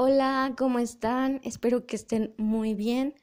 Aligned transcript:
Hola, 0.00 0.54
¿cómo 0.56 0.78
están? 0.78 1.40
Espero 1.42 1.84
que 1.84 1.96
estén 1.96 2.32
muy 2.36 2.74
bien. 2.74 3.16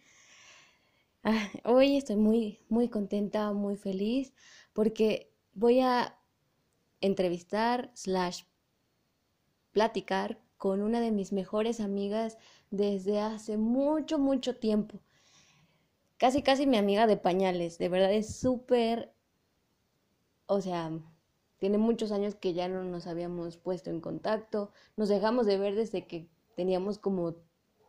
Ah, 1.24 1.48
hoy 1.64 1.96
estoy 1.96 2.18
muy, 2.18 2.60
muy 2.68 2.90
contenta, 2.90 3.54
muy 3.54 3.78
feliz 3.78 4.34
porque 4.74 5.32
voy 5.54 5.80
a 5.80 6.20
entrevistar 7.00 7.92
slash 7.94 8.44
platicar 9.72 10.38
con 10.58 10.82
una 10.82 11.00
de 11.00 11.12
mis 11.12 11.32
mejores 11.32 11.80
amigas 11.80 12.38
desde 12.72 13.22
hace 13.22 13.56
mucho, 13.56 14.20
mucho 14.20 14.58
tiempo. 14.58 15.00
Casi, 16.18 16.42
casi 16.42 16.68
mi 16.68 16.76
amiga 16.76 17.08
de 17.08 17.16
pañales. 17.16 17.78
De 17.78 17.88
verdad 17.88 18.12
es 18.12 18.36
súper, 18.36 19.14
o 20.46 20.60
sea, 20.60 20.92
tiene 21.58 21.78
muchos 21.78 22.12
años 22.12 22.36
que 22.36 22.54
ya 22.54 22.68
no 22.68 22.84
nos 22.84 23.08
habíamos 23.08 23.56
puesto 23.56 23.92
en 23.92 24.02
contacto. 24.02 24.74
Nos 24.98 25.08
dejamos 25.08 25.46
de 25.46 25.58
ver 25.58 25.76
desde 25.76 26.06
que 26.06 26.35
teníamos 26.56 26.98
como 26.98 27.36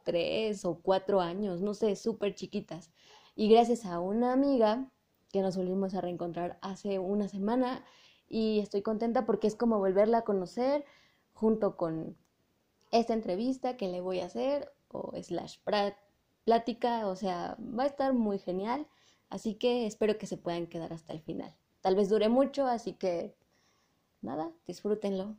tres 0.05 0.65
o 0.65 0.80
cuatro 0.80 1.20
años, 1.20 1.61
no 1.61 1.74
sé, 1.74 1.97
súper 1.97 2.34
chiquitas. 2.34 2.91
Y 3.34 3.48
gracias 3.48 3.84
a 3.84 4.01
una 4.01 4.33
amiga 4.33 4.88
que 5.33 5.43
nos 5.43 5.57
volvimos 5.57 5.95
a 5.95 6.01
reencontrar 6.01 6.59
hace 6.62 6.98
una 6.98 7.29
semana 7.29 7.84
y 8.29 8.60
estoy 8.60 8.83
contenta 8.83 9.27
porque 9.27 9.47
es 9.47 9.57
como 9.57 9.79
volverla 9.79 10.19
a 10.19 10.24
conocer 10.24 10.84
junto 11.34 11.77
con 11.77 12.16
esta 12.93 13.15
entrevista 13.15 13.77
que 13.77 13.88
le 13.88 14.01
voy 14.01 14.21
a 14.21 14.27
hacer 14.27 14.73
o 14.88 15.12
slash 15.21 15.59
plática, 16.45 17.07
o 17.09 17.16
sea, 17.16 17.57
va 17.60 17.83
a 17.83 17.87
estar 17.87 18.12
muy 18.15 18.38
genial, 18.38 18.87
así 19.29 19.55
que 19.55 19.87
espero 19.87 20.16
que 20.19 20.27
se 20.27 20.37
puedan 20.37 20.66
quedar 20.66 20.93
hasta 20.93 21.12
el 21.12 21.21
final. 21.21 21.55
Tal 21.80 21.96
vez 21.96 22.09
dure 22.09 22.29
mucho, 22.29 22.66
así 22.66 22.95
que 22.95 23.35
nada, 24.23 24.52
disfrútenlo. 24.66 25.37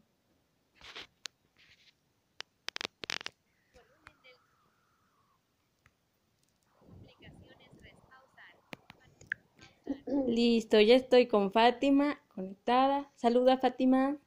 Listo, 10.08 10.80
ya 10.80 10.96
estoy 10.96 11.28
con 11.28 11.52
Fátima 11.52 12.18
conectada. 12.34 13.12
Saluda, 13.16 13.58
Fátima. 13.58 14.18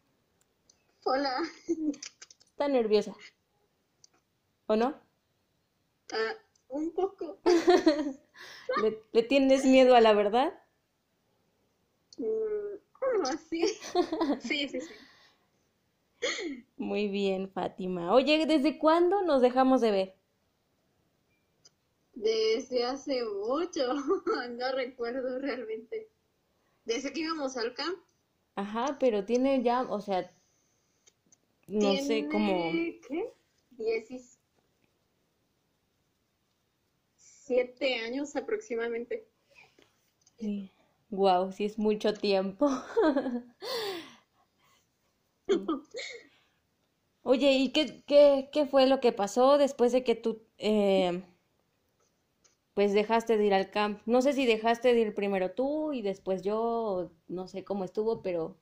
Hola. 1.04 1.34
Está 2.50 2.68
nerviosa. 2.68 3.14
¿O 4.66 4.76
no? 4.76 4.94
Ah, 6.12 6.34
un 6.68 6.92
poco. 6.92 7.38
¿Le, 9.12 9.22
tienes 9.22 9.64
miedo 9.64 9.94
a 9.94 10.02
la 10.02 10.12
verdad? 10.12 10.52
Mm, 12.18 13.24
así. 13.24 13.66
Sí, 14.40 14.68
sí, 14.68 14.80
sí. 14.82 14.94
Muy 16.76 17.08
bien, 17.08 17.50
Fátima. 17.50 18.12
Oye, 18.12 18.44
¿desde 18.44 18.78
cuándo 18.78 19.22
nos 19.22 19.40
dejamos 19.40 19.80
de 19.80 19.90
ver? 19.90 20.19
Desde 22.14 22.84
hace 22.84 23.24
mucho, 23.24 23.94
no 24.50 24.72
recuerdo 24.72 25.38
realmente. 25.38 26.08
Desde 26.84 27.12
que 27.12 27.20
íbamos 27.20 27.56
al 27.56 27.74
camp. 27.74 27.98
Ajá, 28.56 28.96
pero 28.98 29.24
tiene 29.24 29.62
ya, 29.62 29.82
o 29.82 30.00
sea, 30.00 30.30
no 31.66 31.96
sé 31.96 32.28
cómo. 32.30 32.72
¿Qué? 33.08 33.32
Diecisiete 33.70 34.40
años 38.04 38.34
aproximadamente. 38.36 39.26
Sí. 40.38 40.70
Wow, 41.10 41.52
sí 41.52 41.64
es 41.64 41.78
mucho 41.78 42.14
tiempo. 42.14 42.70
Oye, 47.22 47.52
¿y 47.52 47.72
qué, 47.72 48.02
qué, 48.06 48.48
qué, 48.52 48.66
fue 48.66 48.86
lo 48.86 49.00
que 49.00 49.12
pasó 49.12 49.58
después 49.58 49.92
de 49.92 50.04
que 50.04 50.14
tú 50.14 50.42
eh, 50.58 51.22
pues 52.74 52.92
dejaste 52.92 53.36
de 53.36 53.46
ir 53.46 53.54
al 53.54 53.70
camp. 53.70 54.00
No 54.06 54.22
sé 54.22 54.32
si 54.32 54.46
dejaste 54.46 54.94
de 54.94 55.00
ir 55.00 55.14
primero 55.14 55.52
tú 55.52 55.92
y 55.92 56.02
después 56.02 56.42
yo, 56.42 57.10
no 57.28 57.48
sé 57.48 57.64
cómo 57.64 57.84
estuvo, 57.84 58.22
pero 58.22 58.56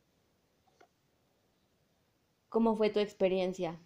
¿cómo 2.48 2.76
fue 2.76 2.90
tu 2.90 3.00
experiencia 3.00 3.80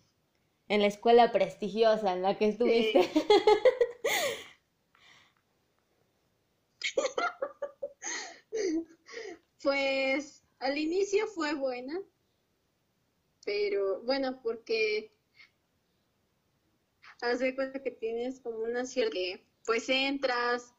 en 0.69 0.81
la 0.81 0.87
escuela 0.87 1.33
prestigiosa 1.33 2.13
en 2.13 2.23
la 2.23 2.39
que 2.39 2.49
estuviste? 2.49 3.01
pues 9.63 10.45
al 10.61 10.79
inicio 10.79 11.27
fue 11.27 11.55
buena, 11.55 12.01
pero 13.45 14.01
bueno, 14.03 14.41
porque 14.43 15.13
haz 17.21 17.41
de 17.41 17.55
cuenta 17.55 17.83
que 17.83 17.91
tienes 17.91 18.41
como 18.41 18.59
una 18.59 18.85
cierta 18.85 19.19
pues 19.65 19.89
entras 19.89 20.75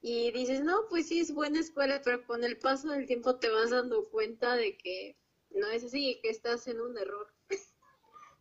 y 0.00 0.30
dices, 0.32 0.62
no, 0.62 0.86
pues 0.88 1.08
sí 1.08 1.20
es 1.20 1.34
buena 1.34 1.60
escuela, 1.60 2.00
pero 2.04 2.24
con 2.26 2.44
el 2.44 2.58
paso 2.58 2.88
del 2.88 3.06
tiempo 3.06 3.36
te 3.36 3.50
vas 3.50 3.70
dando 3.70 4.08
cuenta 4.10 4.54
de 4.54 4.76
que 4.76 5.16
no 5.50 5.66
es 5.68 5.84
así 5.84 6.18
que 6.22 6.30
estás 6.30 6.66
en 6.68 6.80
un 6.80 6.96
error. 6.96 7.28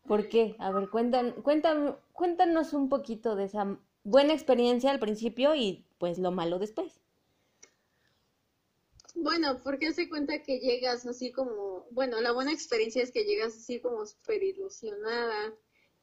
¿Por 0.07 0.29
qué? 0.29 0.55
A 0.59 0.71
ver, 0.71 0.89
cuentan, 0.89 1.33
cuentan, 1.41 1.97
cuéntanos 2.13 2.73
un 2.73 2.87
poquito 2.89 3.35
de 3.35 3.45
esa 3.45 3.77
buena 4.03 4.33
experiencia 4.33 4.89
al 4.91 4.99
principio 4.99 5.53
y 5.53 5.85
pues 5.97 6.17
lo 6.17 6.31
malo 6.31 6.59
después. 6.59 7.01
Bueno, 9.15 9.59
porque 9.63 9.87
hace 9.87 10.07
cuenta 10.07 10.43
que 10.43 10.59
llegas 10.59 11.05
así 11.07 11.31
como, 11.31 11.87
bueno, 11.91 12.21
la 12.21 12.31
buena 12.31 12.53
experiencia 12.53 13.01
es 13.01 13.11
que 13.11 13.25
llegas 13.25 13.55
así 13.55 13.79
como 13.79 14.05
súper 14.05 14.43
ilusionada, 14.43 15.53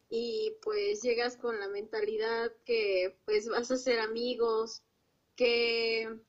y 0.08 0.56
pues 0.62 1.02
llegas 1.02 1.36
con 1.36 1.58
la 1.58 1.68
mentalidad 1.68 2.52
que 2.64 3.18
pues 3.24 3.48
vas 3.48 3.70
a 3.70 3.76
ser 3.76 4.00
amigos, 4.00 4.82
que, 5.36 6.20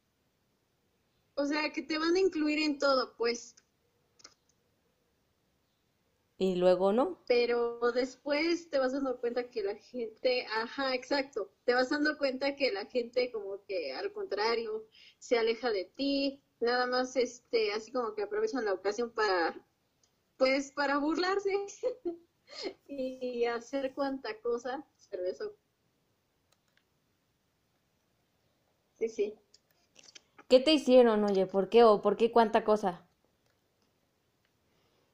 o 1.35 1.45
sea, 1.45 1.71
que 1.71 1.81
te 1.81 1.97
van 1.97 2.15
a 2.15 2.19
incluir 2.19 2.59
en 2.59 2.79
todo, 2.79 3.15
pues. 3.17 3.55
Y 6.37 6.55
luego 6.55 6.91
no. 6.91 7.23
Pero 7.27 7.79
después 7.93 8.69
te 8.69 8.77
vas 8.79 8.91
dando 8.91 9.19
cuenta 9.21 9.49
que 9.49 9.63
la 9.63 9.75
gente, 9.75 10.45
ajá, 10.47 10.93
exacto, 10.93 11.49
te 11.63 11.73
vas 11.73 11.89
dando 11.89 12.17
cuenta 12.17 12.55
que 12.55 12.71
la 12.73 12.85
gente 12.85 13.31
como 13.31 13.63
que 13.65 13.93
al 13.93 14.11
contrario 14.11 14.85
se 15.17 15.37
aleja 15.37 15.71
de 15.71 15.85
ti, 15.85 16.43
nada 16.59 16.87
más 16.87 17.15
este, 17.15 17.71
así 17.71 17.91
como 17.91 18.15
que 18.15 18.23
aprovechan 18.23 18.65
la 18.65 18.73
ocasión 18.73 19.11
para, 19.11 19.65
pues, 20.37 20.71
para 20.71 20.97
burlarse. 20.97 21.53
y 22.87 23.45
hacer 23.45 23.93
cuanta 23.93 24.39
cosa, 24.41 24.85
pero 25.09 25.25
eso. 25.25 25.55
Sí, 28.99 29.09
sí. 29.09 29.35
¿Qué 30.47 30.59
te 30.59 30.73
hicieron, 30.73 31.23
oye? 31.23 31.47
¿Por 31.47 31.69
qué 31.69 31.83
o 31.83 32.01
por 32.01 32.17
qué 32.17 32.31
cuánta 32.31 32.63
cosa? 32.63 33.07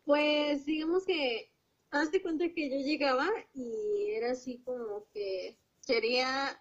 Pues 0.06 0.66
digamos 0.66 1.06
que 1.06 1.52
hazte 1.92 2.22
cuenta 2.22 2.50
que 2.54 2.70
yo 2.70 2.78
llegaba 2.78 3.30
y 3.54 4.12
era 4.12 4.32
así 4.32 4.60
como 4.66 5.06
que 5.14 5.58
quería, 5.86 6.60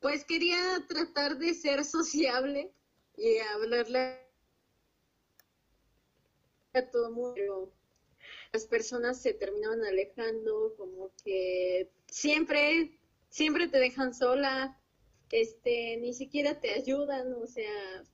pues 0.00 0.24
quería 0.24 0.58
tratar 0.88 1.38
de 1.38 1.54
ser 1.54 1.84
sociable 1.84 2.72
y 3.16 3.38
hablarle 3.38 4.20
a 6.74 6.90
todo 6.90 7.08
el 7.08 7.14
mundo 7.14 7.72
las 8.54 8.66
personas 8.66 9.20
se 9.20 9.34
terminaban 9.34 9.84
alejando, 9.84 10.74
como 10.76 11.10
que 11.24 11.90
siempre, 12.06 13.00
siempre 13.28 13.66
te 13.66 13.78
dejan 13.78 14.14
sola, 14.14 14.80
este, 15.32 15.96
ni 15.96 16.14
siquiera 16.14 16.60
te 16.60 16.72
ayudan, 16.72 17.34
o 17.34 17.48
sea, 17.48 18.04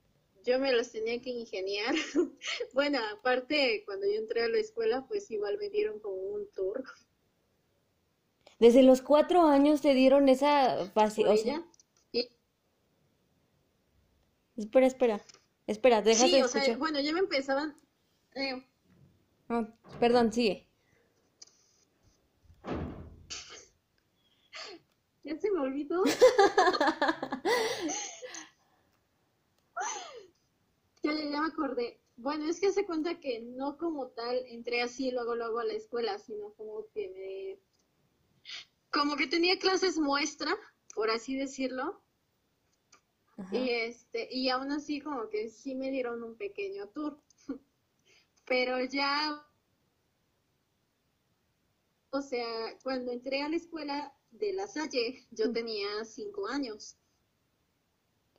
yo 0.43 0.59
me 0.59 0.73
los 0.73 0.91
tenía 0.91 1.21
que 1.21 1.29
ingeniar. 1.29 1.95
bueno, 2.73 3.01
aparte, 3.13 3.83
cuando 3.85 4.07
yo 4.07 4.15
entré 4.15 4.45
a 4.45 4.49
la 4.49 4.57
escuela, 4.57 5.07
pues 5.07 5.31
igual 5.31 5.59
me 5.59 5.69
dieron 5.69 6.01
como 6.01 6.17
un 6.17 6.51
tour. 6.53 6.85
Desde 8.59 8.83
los 8.83 9.03
cuatro 9.03 9.43
años 9.43 9.83
te 9.83 9.93
dieron 9.93 10.31
esa 10.31 10.87
facilidad. 10.95 11.67
Espera, 14.57 14.87
espera. 14.87 15.21
Espera, 15.67 16.01
déjate 16.01 16.31
sí, 16.31 16.43
o 16.43 16.49
sea, 16.49 16.77
bueno, 16.79 16.99
ya 17.01 17.13
me 17.13 17.21
empezaban... 17.21 17.77
Eh, 18.35 18.65
Ah, 19.53 19.67
perdón, 19.99 20.33
sigue. 20.33 20.67
Ya 25.23 25.37
se 25.37 25.51
me 25.51 25.61
olvidó. 25.61 26.03
ya, 31.03 31.13
ya, 31.13 31.41
me 31.43 31.47
acordé. 31.47 32.01
Bueno, 32.17 32.47
es 32.47 32.59
que 32.59 32.73
se 32.73 32.87
cuenta 32.87 33.21
que 33.21 33.41
no 33.41 33.77
como 33.77 34.09
tal 34.09 34.39
entré 34.47 34.81
así 34.81 35.11
luego 35.11 35.37
luego 35.37 35.59
a 35.59 35.65
la 35.65 35.75
escuela, 35.75 36.19
sino 36.19 36.55
como 36.55 36.87
que 36.95 37.11
me 37.11 37.59
como 38.91 39.17
que 39.17 39.27
tenía 39.27 39.59
clases 39.59 39.99
muestra, 39.99 40.57
por 40.95 41.11
así 41.11 41.37
decirlo. 41.37 42.01
Y 43.53 43.69
este, 43.71 44.29
y 44.31 44.49
aún 44.49 44.73
así 44.73 45.01
como 45.01 45.29
que 45.29 45.51
sí 45.51 45.75
me 45.75 45.91
dieron 45.91 46.23
un 46.23 46.37
pequeño 46.37 46.89
tour 46.89 47.21
pero 48.51 48.83
ya, 48.83 49.47
o 52.11 52.21
sea, 52.21 52.77
cuando 52.83 53.13
entré 53.13 53.43
a 53.43 53.49
la 53.49 53.55
escuela 53.55 54.13
de 54.33 54.53
La 54.55 54.67
Salle, 54.67 55.25
yo 55.31 55.53
tenía 55.53 56.05
cinco 56.05 56.49
años. 56.49 56.97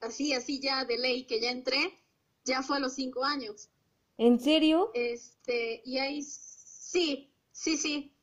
Así, 0.01 0.33
así 0.33 0.59
ya 0.59 0.83
de 0.83 0.97
ley 0.97 1.23
que 1.23 1.39
ya 1.39 1.49
entré, 1.49 1.97
ya 2.43 2.61
fue 2.61 2.75
a 2.75 2.79
los 2.81 2.95
cinco 2.95 3.23
años. 3.23 3.69
¿En 4.17 4.37
serio? 4.37 4.91
Este, 4.95 5.81
y 5.85 5.99
ahí 5.99 6.21
sí, 6.23 7.31
sí, 7.53 7.77
sí. 7.77 8.13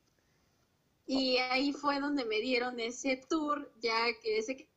Y 1.07 1.37
ahí 1.37 1.73
fue 1.73 1.99
donde 1.99 2.23
me 2.23 2.39
dieron 2.39 2.79
ese 2.79 3.17
tour, 3.27 3.73
ya 3.81 4.05
que 4.21 4.37
ese 4.37 4.68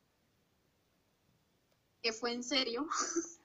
que 2.03 2.13
fue 2.13 2.33
en 2.33 2.43
serio. 2.43 2.87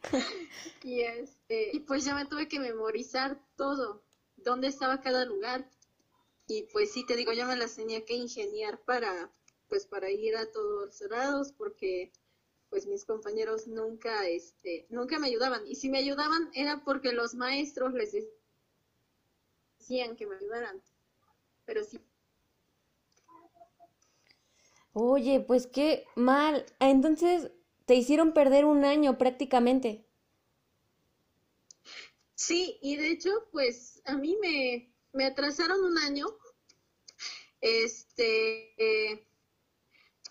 y 0.83 1.01
este, 1.01 1.71
y 1.73 1.81
pues 1.81 2.05
ya 2.05 2.15
me 2.15 2.27
tuve 2.27 2.49
que 2.49 2.59
memorizar 2.59 3.41
todo, 3.57 4.03
dónde 4.37 4.67
estaba 4.67 5.01
cada 5.01 5.25
lugar. 5.25 5.71
Y 6.49 6.65
pues 6.73 6.93
sí 6.93 7.07
te 7.07 7.17
digo, 7.17 7.33
yo 7.33 7.47
me 7.47 7.57
las 7.57 7.77
tenía 7.77 8.05
que 8.05 8.15
ingeniar 8.15 8.81
para 8.81 9.31
pues 9.69 9.87
para 9.87 10.11
ir 10.11 10.35
a 10.35 10.51
todos 10.51 11.03
lados 11.11 11.53
porque 11.53 12.11
pues 12.71 12.87
mis 12.87 13.05
compañeros 13.05 13.67
nunca 13.67 14.27
este 14.27 14.87
nunca 14.89 15.19
me 15.19 15.27
ayudaban 15.27 15.61
y 15.67 15.75
si 15.75 15.91
me 15.91 15.99
ayudaban 15.99 16.51
era 16.55 16.83
porque 16.85 17.13
los 17.13 17.35
maestros 17.35 17.93
les 17.93 18.17
decían 19.79 20.17
que 20.17 20.27
me 20.27 20.37
ayudaran. 20.37 20.81
Pero 21.67 21.85
sí 21.85 22.01
Oye, 24.95 25.39
pues 25.39 25.69
qué 25.69 26.07
mal. 26.17 26.67
Entonces, 26.81 27.53
te 27.89 27.95
hicieron 27.95 28.35
perder 28.35 28.67
un 28.67 28.85
año 28.85 29.17
prácticamente. 29.17 30.05
Sí, 32.35 32.79
y 32.83 32.97
de 32.97 33.11
hecho, 33.11 33.31
pues 33.51 34.03
a 34.05 34.15
mí 34.15 34.37
me, 34.43 34.95
me 35.15 35.25
atrasaron 35.25 35.83
un 35.83 35.97
año. 35.97 36.27
Este, 37.63 39.27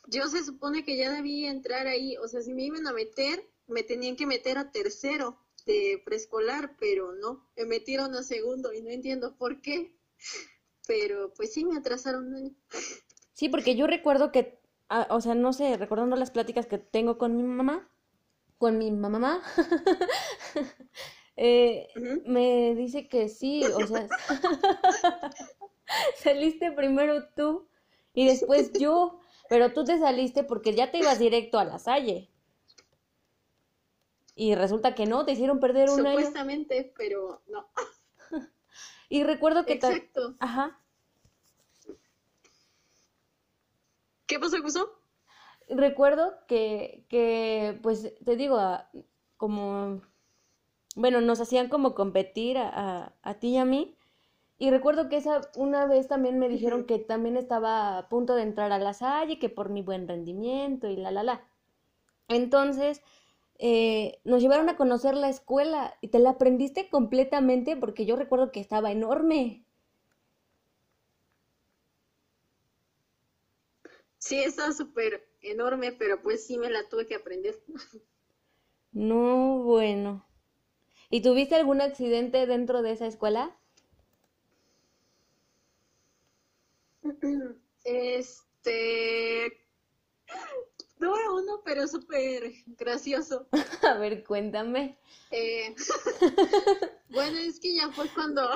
yo 0.05 0.27
se 0.27 0.43
supone 0.43 0.85
que 0.85 0.97
ya 0.97 1.11
debía 1.11 1.49
entrar 1.49 1.87
ahí, 1.87 2.15
o 2.17 2.27
sea, 2.27 2.41
si 2.41 2.53
me 2.53 2.61
iban 2.61 2.85
a 2.85 2.93
meter, 2.93 3.43
me 3.65 3.81
tenían 3.81 4.15
que 4.15 4.27
meter 4.27 4.59
a 4.59 4.71
tercero 4.71 5.43
de 5.65 5.99
preescolar, 6.05 6.77
pero 6.79 7.13
no, 7.13 7.49
me 7.57 7.65
metieron 7.65 8.13
a 8.13 8.21
segundo 8.21 8.71
y 8.71 8.83
no 8.83 8.91
entiendo 8.91 9.35
por 9.35 9.61
qué. 9.61 9.97
Pero 10.85 11.33
pues 11.33 11.53
sí, 11.53 11.65
me 11.65 11.75
atrasaron 11.75 12.27
un 12.27 12.35
año. 12.35 12.55
Sí, 13.33 13.49
porque 13.49 13.75
yo 13.75 13.87
recuerdo 13.87 14.31
que, 14.31 14.56
ah, 14.89 15.07
o 15.09 15.21
sea, 15.21 15.35
no 15.35 15.53
sé, 15.53 15.77
recordando 15.77 16.15
las 16.15 16.31
pláticas 16.31 16.67
que 16.67 16.77
tengo 16.77 17.17
con 17.17 17.35
mi 17.35 17.43
mamá, 17.43 17.89
con 18.57 18.77
mi 18.77 18.91
mamá, 18.91 19.41
eh, 21.35 21.87
me 22.25 22.75
dice 22.75 23.07
que 23.07 23.29
sí, 23.29 23.63
o 23.65 23.85
sea, 23.87 24.07
saliste 26.17 26.71
primero 26.71 27.29
tú 27.35 27.67
y 28.13 28.25
después 28.25 28.73
yo, 28.73 29.19
pero 29.49 29.73
tú 29.73 29.83
te 29.83 29.99
saliste 29.99 30.43
porque 30.43 30.73
ya 30.73 30.91
te 30.91 30.97
ibas 30.99 31.19
directo 31.19 31.59
a 31.59 31.65
la 31.65 31.79
Salle. 31.79 32.31
Y 34.35 34.53
resulta 34.53 34.93
que 34.93 35.07
no, 35.07 35.25
te 35.25 35.31
hicieron 35.31 35.59
perder 35.59 35.89
un 35.89 36.05
año. 36.05 36.17
Supuestamente, 36.17 36.93
pero 36.95 37.41
no. 37.47 37.67
y 39.09 39.23
recuerdo 39.23 39.65
que... 39.65 39.73
Exacto. 39.73 40.35
Ajá. 40.39 40.79
¿Qué 44.27 44.39
pasó, 44.39 44.61
pasó? 44.61 44.89
Recuerdo 45.69 46.33
que, 46.47 47.05
que, 47.09 47.79
pues, 47.83 48.13
te 48.25 48.35
digo, 48.35 48.59
como, 49.37 50.01
bueno, 50.95 51.21
nos 51.21 51.41
hacían 51.41 51.69
como 51.69 51.95
competir 51.95 52.57
a, 52.57 53.13
a, 53.21 53.33
ti 53.35 53.49
y 53.49 53.57
a 53.57 53.65
mí. 53.65 53.95
Y 54.59 54.71
recuerdo 54.71 55.09
que 55.09 55.17
esa 55.17 55.41
una 55.55 55.85
vez 55.85 56.07
también 56.07 56.39
me 56.39 56.49
dijeron 56.49 56.85
que 56.85 56.99
también 56.99 57.37
estaba 57.37 57.97
a 57.99 58.09
punto 58.09 58.35
de 58.35 58.43
entrar 58.43 58.71
a 58.71 58.79
la 58.79 58.93
Salle, 58.93 59.39
que 59.39 59.49
por 59.49 59.69
mi 59.69 59.81
buen 59.83 60.07
rendimiento 60.07 60.87
y 60.89 60.97
la, 60.97 61.11
la, 61.11 61.23
la. 61.23 61.41
Entonces, 62.29 63.01
eh, 63.59 64.19
nos 64.25 64.41
llevaron 64.41 64.69
a 64.69 64.77
conocer 64.77 65.15
la 65.15 65.29
escuela 65.29 65.95
y 66.01 66.09
te 66.09 66.19
la 66.19 66.31
aprendiste 66.31 66.89
completamente 66.89 67.77
porque 67.77 68.05
yo 68.05 68.15
recuerdo 68.17 68.51
que 68.51 68.61
estaba 68.61 68.91
enorme. 68.91 69.66
Sí, 74.19 74.39
está 74.39 74.73
súper 74.73 75.27
enorme, 75.41 75.91
pero 75.91 76.21
pues 76.21 76.45
sí 76.45 76.57
me 76.57 76.69
la 76.69 76.87
tuve 76.89 77.07
que 77.07 77.15
aprender. 77.15 77.59
No, 78.93 79.59
bueno. 79.59 80.25
¿Y 81.11 81.21
tuviste 81.21 81.53
algún 81.53 81.81
accidente 81.81 82.47
dentro 82.47 82.81
de 82.81 82.93
esa 82.93 83.05
escuela? 83.05 83.55
Este... 87.83 89.67
Tuve 90.97 91.29
uno, 91.29 91.61
pero 91.63 91.87
súper 91.87 92.53
gracioso. 92.65 93.47
A 93.83 93.99
ver, 93.99 94.23
cuéntame. 94.23 94.97
Eh... 95.29 95.75
bueno, 97.09 97.37
es 97.37 97.59
que 97.59 97.75
ya 97.75 97.91
fue 97.91 98.09
cuando... 98.15 98.49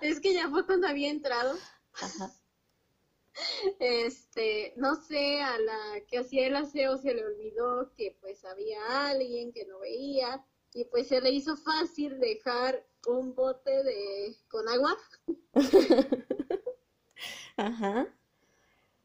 es 0.00 0.20
que 0.20 0.32
ya 0.32 0.48
fue 0.48 0.64
cuando 0.64 0.86
había 0.86 1.10
entrado. 1.10 1.54
Ajá 2.00 2.32
este, 3.78 4.72
no 4.76 4.96
sé, 4.96 5.40
a 5.40 5.58
la 5.58 6.00
que 6.06 6.18
hacía 6.18 6.46
el 6.46 6.56
aseo 6.56 6.96
se 6.96 7.14
le 7.14 7.24
olvidó 7.24 7.92
que 7.96 8.16
pues 8.20 8.44
había 8.44 9.08
alguien 9.08 9.52
que 9.52 9.66
no 9.66 9.78
veía 9.80 10.44
y 10.74 10.84
pues 10.84 11.08
se 11.08 11.20
le 11.20 11.30
hizo 11.30 11.56
fácil 11.56 12.18
dejar 12.20 12.86
un 13.06 13.34
bote 13.34 13.82
de 13.82 14.36
con 14.48 14.68
agua 14.68 14.96
Ajá. 17.56 18.06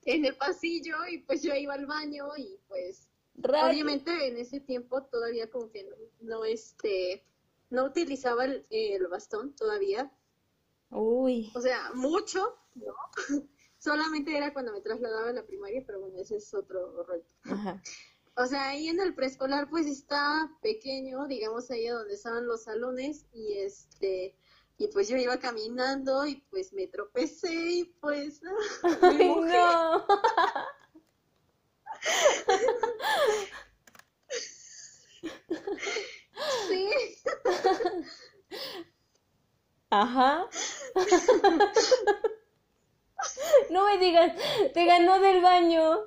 en 0.06 0.26
el 0.26 0.36
pasillo 0.36 0.96
y 1.10 1.20
pues 1.20 1.42
yo 1.42 1.56
iba 1.56 1.74
al 1.74 1.86
baño 1.86 2.26
y 2.38 2.60
pues 2.68 3.10
obviamente 3.42 4.28
en 4.28 4.38
ese 4.38 4.60
tiempo 4.60 5.04
todavía 5.04 5.50
como 5.50 5.72
que 5.72 5.90
no, 6.22 6.46
este 6.46 7.24
no 7.70 7.86
utilizaba 7.86 8.46
el, 8.46 8.66
el 8.70 9.08
bastón 9.08 9.56
todavía. 9.56 10.12
Uy. 10.92 11.52
O 11.56 11.62
sea, 11.62 11.92
mucho, 11.96 12.56
¿no? 12.76 12.94
Solamente 13.84 14.38
era 14.38 14.54
cuando 14.54 14.72
me 14.72 14.80
trasladaba 14.80 15.28
a 15.28 15.34
la 15.34 15.46
primaria, 15.46 15.84
pero 15.86 16.00
bueno, 16.00 16.18
ese 16.18 16.38
es 16.38 16.54
otro 16.54 17.04
rollo. 17.04 17.26
O 18.38 18.46
sea, 18.46 18.70
ahí 18.70 18.88
en 18.88 19.02
el 19.02 19.14
preescolar 19.14 19.70
pues 19.70 19.88
está 19.88 20.50
pequeño, 20.62 21.28
digamos 21.28 21.70
ahí 21.70 21.88
donde 21.88 22.14
estaban 22.14 22.48
los 22.48 22.64
salones 22.64 23.26
y 23.34 23.58
este 23.58 24.38
y 24.78 24.88
pues 24.88 25.10
yo 25.10 25.18
iba 25.18 25.38
caminando 25.38 26.26
y 26.26 26.38
pues 26.50 26.72
me 26.72 26.88
tropecé 26.88 27.54
y 27.54 27.84
pues 28.00 28.40
Ay, 29.02 29.36
no. 29.36 30.06
sí. 36.70 36.90
Ajá. 39.90 40.48
No 43.70 43.86
me 43.88 43.98
digas, 43.98 44.34
te 44.74 44.86
ganó 44.86 45.20
del 45.20 45.42
baño. 45.42 46.00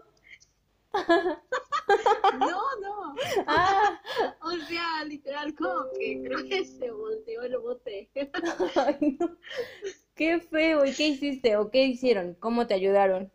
No, 2.39 2.63
no. 2.81 3.15
Ah. 3.47 4.01
O 4.43 4.51
sea, 4.69 5.05
literal, 5.05 5.55
como 5.55 5.91
que 5.99 6.23
creo 6.23 6.47
que 6.49 6.65
se 6.65 6.91
volteó 6.91 7.43
el 7.43 7.59
bote. 7.59 8.11
Ay, 8.75 9.17
no. 9.19 9.37
Qué 10.15 10.41
feo. 10.41 10.85
¿Y 10.85 10.95
qué 10.95 11.09
hiciste 11.09 11.57
o 11.57 11.71
qué 11.71 11.85
hicieron? 11.85 12.35
¿Cómo 12.35 12.67
te 12.67 12.75
ayudaron? 12.75 13.31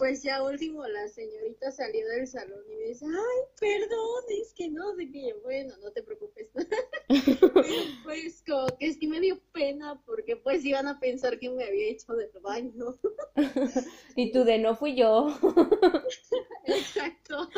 Pues 0.00 0.22
ya 0.22 0.42
último 0.42 0.82
la 0.86 1.08
señorita 1.08 1.70
salió 1.70 2.08
del 2.08 2.26
salón 2.26 2.64
y 2.72 2.74
me 2.74 2.86
dice, 2.86 3.04
ay, 3.04 3.42
perdón, 3.60 4.24
es 4.30 4.54
que 4.54 4.70
no 4.70 4.96
sé 4.96 5.10
qué 5.12 5.34
bueno, 5.42 5.74
no 5.82 5.90
te 5.92 6.02
preocupes. 6.02 6.48
pues 8.04 8.42
como 8.48 8.66
que 8.78 8.94
sí 8.94 9.06
me 9.06 9.20
dio 9.20 9.38
pena 9.52 10.00
porque 10.06 10.36
pues 10.36 10.64
iban 10.64 10.88
a 10.88 10.98
pensar 10.98 11.38
que 11.38 11.50
me 11.50 11.64
había 11.64 11.88
hecho 11.88 12.14
del 12.14 12.30
baño. 12.40 12.98
y 14.16 14.32
tú 14.32 14.44
de 14.44 14.56
no 14.58 14.74
fui 14.74 14.96
yo. 14.96 15.36
Exacto. 16.64 17.50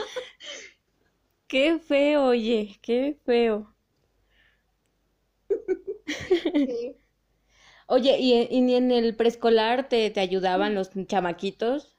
Qué 1.47 1.79
feo, 1.79 2.25
oye, 2.25 2.77
qué 2.83 3.21
feo. 3.25 3.73
Oye, 7.87 8.19
¿y, 8.19 8.33
¿y, 8.51 8.75
en 8.75 8.91
el 8.91 9.15
preescolar 9.15 9.89
te, 9.89 10.11
te 10.11 10.19
ayudaban 10.19 10.75
los 10.75 10.91
chamaquitos? 11.07 11.93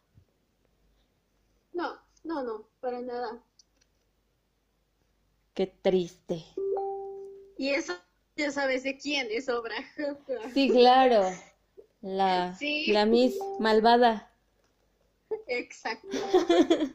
No, 2.24 2.44
no, 2.44 2.68
para 2.80 3.02
nada. 3.02 3.42
Qué 5.54 5.68
triste. 5.68 6.44
Y 7.58 7.70
eso 7.70 7.94
ya 8.36 8.52
sabes 8.52 8.84
de 8.84 8.98
quién 8.98 9.28
es 9.30 9.50
obra. 9.50 9.76
Sí, 10.54 10.70
claro. 10.70 11.24
La, 12.02 12.58
la 12.88 13.06
Miss 13.06 13.38
malvada. 13.60 14.32
Exacto. 15.48 16.18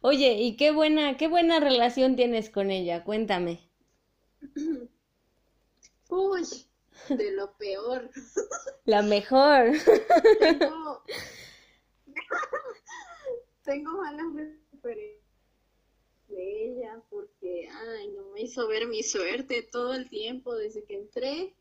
Oye, 0.00 0.34
y 0.34 0.56
qué 0.56 0.70
buena, 0.70 1.16
qué 1.16 1.26
buena 1.26 1.60
relación 1.60 2.16
tienes 2.16 2.50
con 2.50 2.70
ella, 2.70 3.04
cuéntame. 3.04 3.60
Uy, 6.08 6.42
de 7.08 7.32
lo 7.32 7.52
peor. 7.58 8.10
La 8.84 9.02
mejor. 9.02 9.72
Tengo, 10.38 11.02
tengo 13.68 13.98
malas 13.98 14.26
referencias 14.72 15.22
de 16.28 16.64
ella 16.64 17.02
porque, 17.10 17.68
ay, 17.68 18.08
no 18.16 18.30
me 18.30 18.40
hizo 18.40 18.66
ver 18.66 18.88
mi 18.88 19.02
suerte 19.02 19.62
todo 19.62 19.92
el 19.92 20.08
tiempo 20.08 20.54
desde 20.54 20.84
que 20.84 20.94
entré 20.94 21.54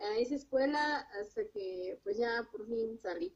a 0.00 0.18
esa 0.18 0.34
escuela 0.34 1.06
hasta 1.20 1.46
que 1.52 2.00
pues 2.02 2.18
ya 2.18 2.48
por 2.50 2.66
fin 2.66 2.98
salí. 3.00 3.32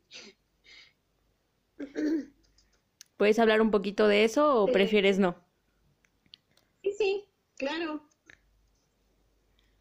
¿Puedes 3.17 3.39
hablar 3.39 3.61
un 3.61 3.71
poquito 3.71 4.09
de 4.09 4.25
eso 4.25 4.61
o 4.61 4.67
prefieres 4.67 5.21
no? 5.21 5.37
Sí, 6.83 6.93
sí, 6.99 7.29
claro. 7.57 8.03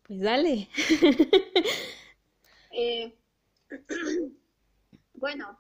Pues 0.04 0.22
dale. 0.22 0.70
Eh, 2.80 3.18
bueno, 5.16 5.58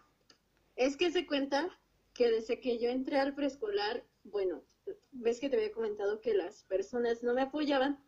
es 0.75 0.95
que 0.97 1.09
se 1.09 1.25
cuenta 1.25 1.67
que 2.17 2.31
desde 2.31 2.59
que 2.59 2.79
yo 2.79 2.89
entré 2.89 3.19
al 3.19 3.35
preescolar, 3.35 4.03
bueno, 4.23 4.63
ves 5.11 5.39
que 5.39 5.49
te 5.49 5.57
había 5.57 5.71
comentado 5.71 6.19
que 6.19 6.33
las 6.33 6.63
personas 6.63 7.21
no 7.21 7.35
me 7.35 7.43
apoyaban 7.43 8.03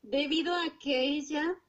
debido 0.00 0.54
a 0.54 0.78
que 0.78 1.02
ella 1.02 1.60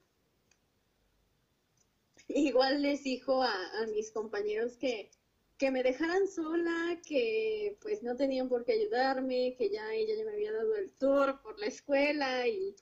igual 2.27 2.83
les 2.83 3.03
dijo 3.03 3.41
a, 3.41 3.57
mis 3.91 4.11
compañeros 4.11 4.77
que, 4.77 5.09
que 5.57 5.71
me 5.71 5.81
dejaran 5.81 6.27
sola, 6.27 7.01
que 7.03 7.75
pues 7.81 8.03
no 8.03 8.15
tenían 8.15 8.49
por 8.49 8.65
qué 8.65 8.73
ayudarme, 8.73 9.55
que 9.57 9.71
ya 9.71 9.91
ella 9.91 10.13
ya 10.15 10.25
me 10.25 10.33
había 10.33 10.53
dado 10.53 10.75
el 10.75 10.91
tour 10.93 11.41
por 11.41 11.59
la 11.59 11.65
escuela 11.65 12.47
y, 12.47 12.75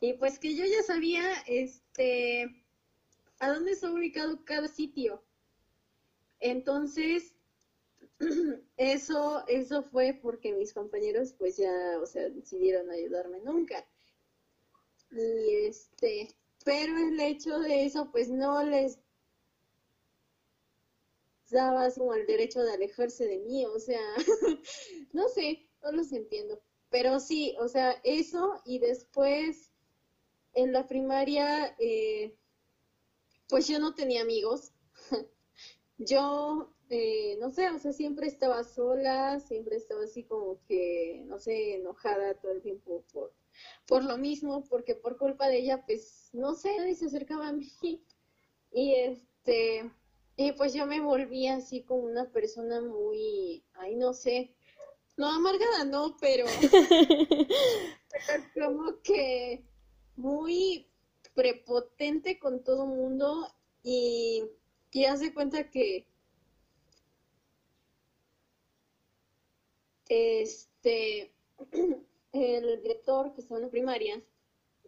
y 0.00 0.14
pues 0.14 0.40
que 0.40 0.56
yo 0.56 0.64
ya 0.64 0.82
sabía 0.82 1.32
este 1.46 2.64
a 3.38 3.50
dónde 3.50 3.70
está 3.70 3.92
ubicado 3.92 4.44
cada 4.44 4.66
sitio. 4.66 5.22
Entonces, 6.40 7.34
eso, 8.76 9.44
eso 9.46 9.82
fue 9.82 10.18
porque 10.20 10.52
mis 10.52 10.72
compañeros 10.72 11.34
pues 11.38 11.56
ya, 11.56 11.98
o 12.00 12.06
sea, 12.06 12.28
decidieron 12.28 12.90
ayudarme 12.90 13.40
nunca. 13.40 13.86
Y 15.10 15.66
este, 15.66 16.28
pero 16.64 16.96
el 16.98 17.20
hecho 17.20 17.58
de 17.60 17.84
eso 17.86 18.10
pues 18.10 18.28
no 18.28 18.62
les 18.62 18.98
daba 21.50 21.90
como 21.92 22.14
el 22.14 22.26
derecho 22.26 22.62
de 22.62 22.72
alejarse 22.72 23.26
de 23.26 23.38
mí, 23.38 23.64
o 23.66 23.78
sea, 23.78 24.00
no 25.12 25.28
sé, 25.28 25.68
no 25.82 25.92
los 25.92 26.12
entiendo. 26.12 26.60
Pero 26.90 27.20
sí, 27.20 27.56
o 27.60 27.68
sea, 27.68 28.00
eso 28.04 28.60
y 28.64 28.78
después 28.78 29.70
en 30.54 30.72
la 30.72 30.86
primaria, 30.86 31.74
eh, 31.78 32.34
pues 33.48 33.66
yo 33.68 33.78
no 33.78 33.94
tenía 33.94 34.22
amigos. 34.22 34.72
Yo, 36.00 36.72
eh, 36.90 37.36
no 37.40 37.50
sé, 37.50 37.68
o 37.70 37.78
sea, 37.78 37.92
siempre 37.92 38.26
estaba 38.26 38.64
sola, 38.64 39.40
siempre 39.40 39.76
estaba 39.76 40.04
así 40.04 40.24
como 40.24 40.58
que, 40.66 41.22
no 41.26 41.38
sé, 41.38 41.76
enojada 41.76 42.34
todo 42.34 42.52
el 42.52 42.62
tiempo 42.62 43.04
por, 43.12 43.32
por 43.86 44.04
lo 44.04 44.16
mismo, 44.16 44.64
porque 44.68 44.94
por 44.94 45.18
culpa 45.18 45.48
de 45.48 45.58
ella, 45.58 45.84
pues, 45.84 46.30
no 46.32 46.54
sé, 46.54 46.76
nadie 46.76 46.94
se 46.94 47.06
acercaba 47.06 47.48
a 47.48 47.52
mí. 47.52 47.70
Y 48.72 48.94
este, 48.94 49.90
y 50.36 50.52
pues 50.52 50.72
yo 50.72 50.86
me 50.86 51.00
volví 51.00 51.48
así 51.48 51.82
como 51.82 52.04
una 52.04 52.30
persona 52.30 52.80
muy, 52.80 53.64
ay, 53.74 53.96
no 53.96 54.14
sé, 54.14 54.54
no 55.16 55.28
amargada, 55.28 55.84
no, 55.84 56.16
pero, 56.20 56.46
pero 58.54 58.68
como 58.68 59.02
que 59.02 59.64
muy 60.16 60.86
prepotente 61.34 62.38
con 62.38 62.62
todo 62.62 62.86
mundo 62.86 63.48
y, 63.82 64.44
y 64.92 65.04
hace 65.06 65.34
cuenta 65.34 65.70
que 65.70 66.06
este 70.08 71.32
el 72.32 72.82
director 72.82 73.32
que 73.34 73.40
estaba 73.40 73.58
en 73.60 73.64
la 73.66 73.70
primaria 73.70 74.22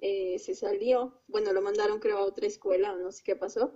eh, 0.00 0.38
se 0.38 0.54
salió, 0.54 1.22
bueno, 1.28 1.52
lo 1.52 1.62
mandaron 1.62 2.00
creo 2.00 2.18
a 2.18 2.24
otra 2.24 2.46
escuela 2.46 2.96
no 2.96 3.12
sé 3.12 3.22
qué 3.24 3.36
pasó, 3.36 3.72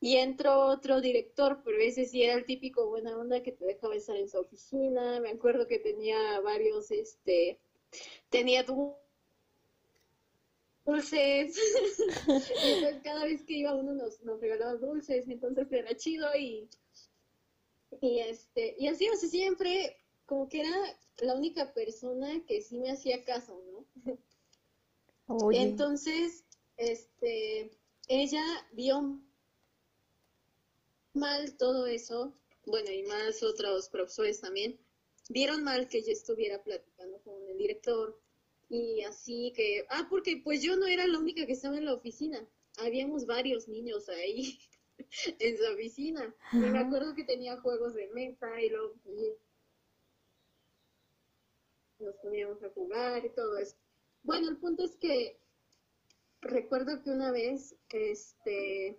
y 0.00 0.16
entró 0.16 0.66
otro 0.66 1.00
director, 1.00 1.62
pero 1.64 1.78
ese 1.80 2.04
sí 2.06 2.22
era 2.24 2.34
el 2.34 2.44
típico 2.46 2.88
buena 2.88 3.16
onda 3.18 3.42
que 3.42 3.52
te 3.52 3.64
dejaba 3.66 3.94
estar 3.96 4.16
en 4.16 4.28
su 4.28 4.38
oficina, 4.38 5.20
me 5.20 5.30
acuerdo 5.30 5.66
que 5.68 5.78
tenía 5.78 6.40
varios, 6.40 6.90
este, 6.90 7.60
tenía 8.30 8.62
du- 8.64 8.96
dulces, 10.84 11.56
entonces 12.64 13.00
cada 13.04 13.24
vez 13.24 13.44
que 13.44 13.54
iba 13.58 13.74
uno 13.74 13.92
nos, 13.94 14.20
nos 14.22 14.40
regalaba 14.40 14.74
dulces, 14.74 15.28
entonces 15.28 15.70
era 15.70 15.94
chido 15.96 16.26
y, 16.36 16.68
y 18.00 18.20
este, 18.20 18.74
y 18.78 18.86
así, 18.88 19.08
o 19.08 19.16
siempre 19.16 19.96
como 20.28 20.46
que 20.46 20.60
era 20.60 20.76
la 21.20 21.34
única 21.34 21.72
persona 21.72 22.44
que 22.46 22.60
sí 22.60 22.78
me 22.78 22.90
hacía 22.90 23.24
caso, 23.24 23.60
¿no? 23.72 24.18
Oye, 25.26 25.62
Entonces, 25.62 26.44
este, 26.76 27.70
ella 28.08 28.44
vio 28.72 29.18
mal 31.14 31.56
todo 31.56 31.86
eso, 31.86 32.34
bueno, 32.66 32.90
y 32.90 33.04
más 33.04 33.42
otros 33.42 33.88
profesores 33.88 34.42
también, 34.42 34.78
vieron 35.30 35.64
mal 35.64 35.88
que 35.88 36.02
yo 36.02 36.12
estuviera 36.12 36.62
platicando 36.62 37.18
con 37.22 37.48
el 37.48 37.56
director 37.56 38.20
y 38.68 39.02
así 39.04 39.54
que, 39.56 39.86
ah, 39.88 40.08
porque 40.10 40.42
pues 40.44 40.62
yo 40.62 40.76
no 40.76 40.86
era 40.86 41.06
la 41.06 41.18
única 41.18 41.46
que 41.46 41.52
estaba 41.52 41.78
en 41.78 41.86
la 41.86 41.94
oficina, 41.94 42.46
habíamos 42.76 43.24
varios 43.24 43.66
niños 43.66 44.10
ahí 44.10 44.58
en 45.38 45.56
su 45.56 45.64
oficina, 45.72 46.34
y 46.52 46.56
me 46.56 46.80
acuerdo 46.80 47.14
que 47.14 47.24
tenía 47.24 47.58
juegos 47.62 47.94
de 47.94 48.08
mesa 48.08 48.60
y 48.60 48.68
luego 48.68 48.94
nos 52.00 52.14
poníamos 52.16 52.62
a 52.62 52.70
jugar 52.70 53.24
y 53.24 53.30
todo 53.30 53.58
eso. 53.58 53.76
Bueno, 54.22 54.48
el 54.48 54.56
punto 54.58 54.84
es 54.84 54.96
que 54.96 55.40
recuerdo 56.40 57.02
que 57.02 57.10
una 57.10 57.30
vez, 57.30 57.74
este, 57.90 58.98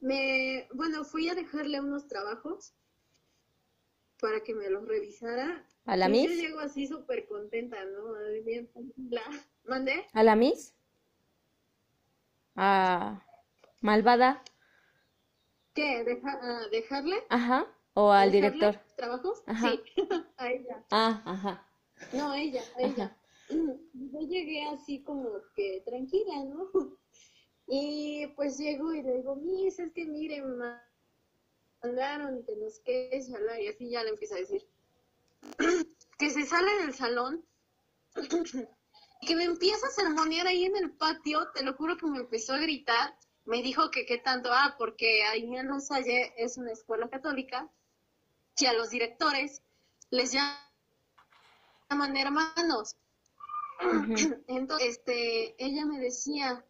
me, 0.00 0.68
bueno, 0.72 1.04
fui 1.04 1.28
a 1.28 1.34
dejarle 1.34 1.80
unos 1.80 2.06
trabajos 2.08 2.74
para 4.20 4.40
que 4.42 4.54
me 4.54 4.70
los 4.70 4.86
revisara. 4.86 5.66
¿a 5.86 5.96
la 5.96 6.08
y 6.08 6.22
yo 6.22 6.30
Miss? 6.30 6.42
llego 6.42 6.60
así 6.60 6.86
súper 6.86 7.26
contenta, 7.26 7.84
¿no? 7.84 8.14
Bien, 8.44 8.70
la, 9.10 9.22
¿mandé? 9.64 10.06
¿A 10.12 10.22
la 10.22 10.36
Miss? 10.36 10.74
¿A 12.56 13.20
Malvada? 13.80 14.42
¿Qué? 15.74 16.04
¿Deja, 16.04 16.68
¿Dejarle? 16.70 17.16
Ajá. 17.28 17.66
¿O 17.94 18.10
al 18.12 18.32
¿Dejarle 18.32 18.58
director? 18.58 18.82
¿Trabajos? 18.96 19.42
Ajá. 19.46 19.70
Sí, 19.70 19.82
a 20.38 20.50
ella. 20.50 20.84
Ah, 20.90 21.22
ajá. 21.24 21.66
No, 22.12 22.34
ella, 22.34 22.62
ella. 22.78 23.16
Yo 23.48 24.20
llegué 24.20 24.64
así 24.66 25.02
como 25.02 25.30
que 25.54 25.82
tranquila, 25.84 26.44
¿no? 26.44 26.70
Y 27.66 28.26
pues 28.36 28.58
llego 28.58 28.92
y 28.92 29.02
le 29.02 29.16
digo, 29.16 29.36
Miss, 29.36 29.78
es 29.78 29.92
que 29.92 30.04
mire, 30.04 30.42
me 30.42 30.76
mandaron 31.82 32.44
que 32.44 32.56
nos 32.56 32.78
quede 32.80 33.20
hablar 33.34 33.60
y 33.60 33.68
así 33.68 33.88
ya 33.88 34.02
le 34.02 34.10
empieza 34.10 34.34
a 34.34 34.38
decir. 34.38 34.66
Que 36.16 36.30
se 36.30 36.44
sale 36.46 36.70
del 36.78 36.94
salón 36.94 37.44
que 39.26 39.36
me 39.36 39.44
empieza 39.44 39.86
a 39.86 39.90
sermonear 39.90 40.46
ahí 40.46 40.64
en 40.64 40.76
el 40.76 40.92
patio, 40.92 41.50
te 41.52 41.64
lo 41.64 41.74
juro 41.74 41.96
que 41.96 42.06
me 42.06 42.18
empezó 42.18 42.54
a 42.54 42.58
gritar. 42.58 43.16
Me 43.44 43.62
dijo 43.62 43.90
que 43.90 44.06
qué 44.06 44.18
tanto, 44.18 44.50
ah, 44.52 44.74
porque 44.78 45.24
ahí 45.24 45.44
en 45.54 45.68
Los 45.68 45.88
Salle 45.88 46.32
es 46.36 46.56
una 46.56 46.72
escuela 46.72 47.08
católica, 47.10 47.70
que 48.56 48.68
a 48.68 48.72
los 48.72 48.90
directores 48.90 49.62
les 50.10 50.32
llaman 50.32 50.56
hermanos. 51.90 52.96
Ujú. 53.82 54.14
Entonces, 54.48 54.88
este, 54.88 55.54
ella 55.64 55.84
me 55.86 56.00
decía, 56.00 56.64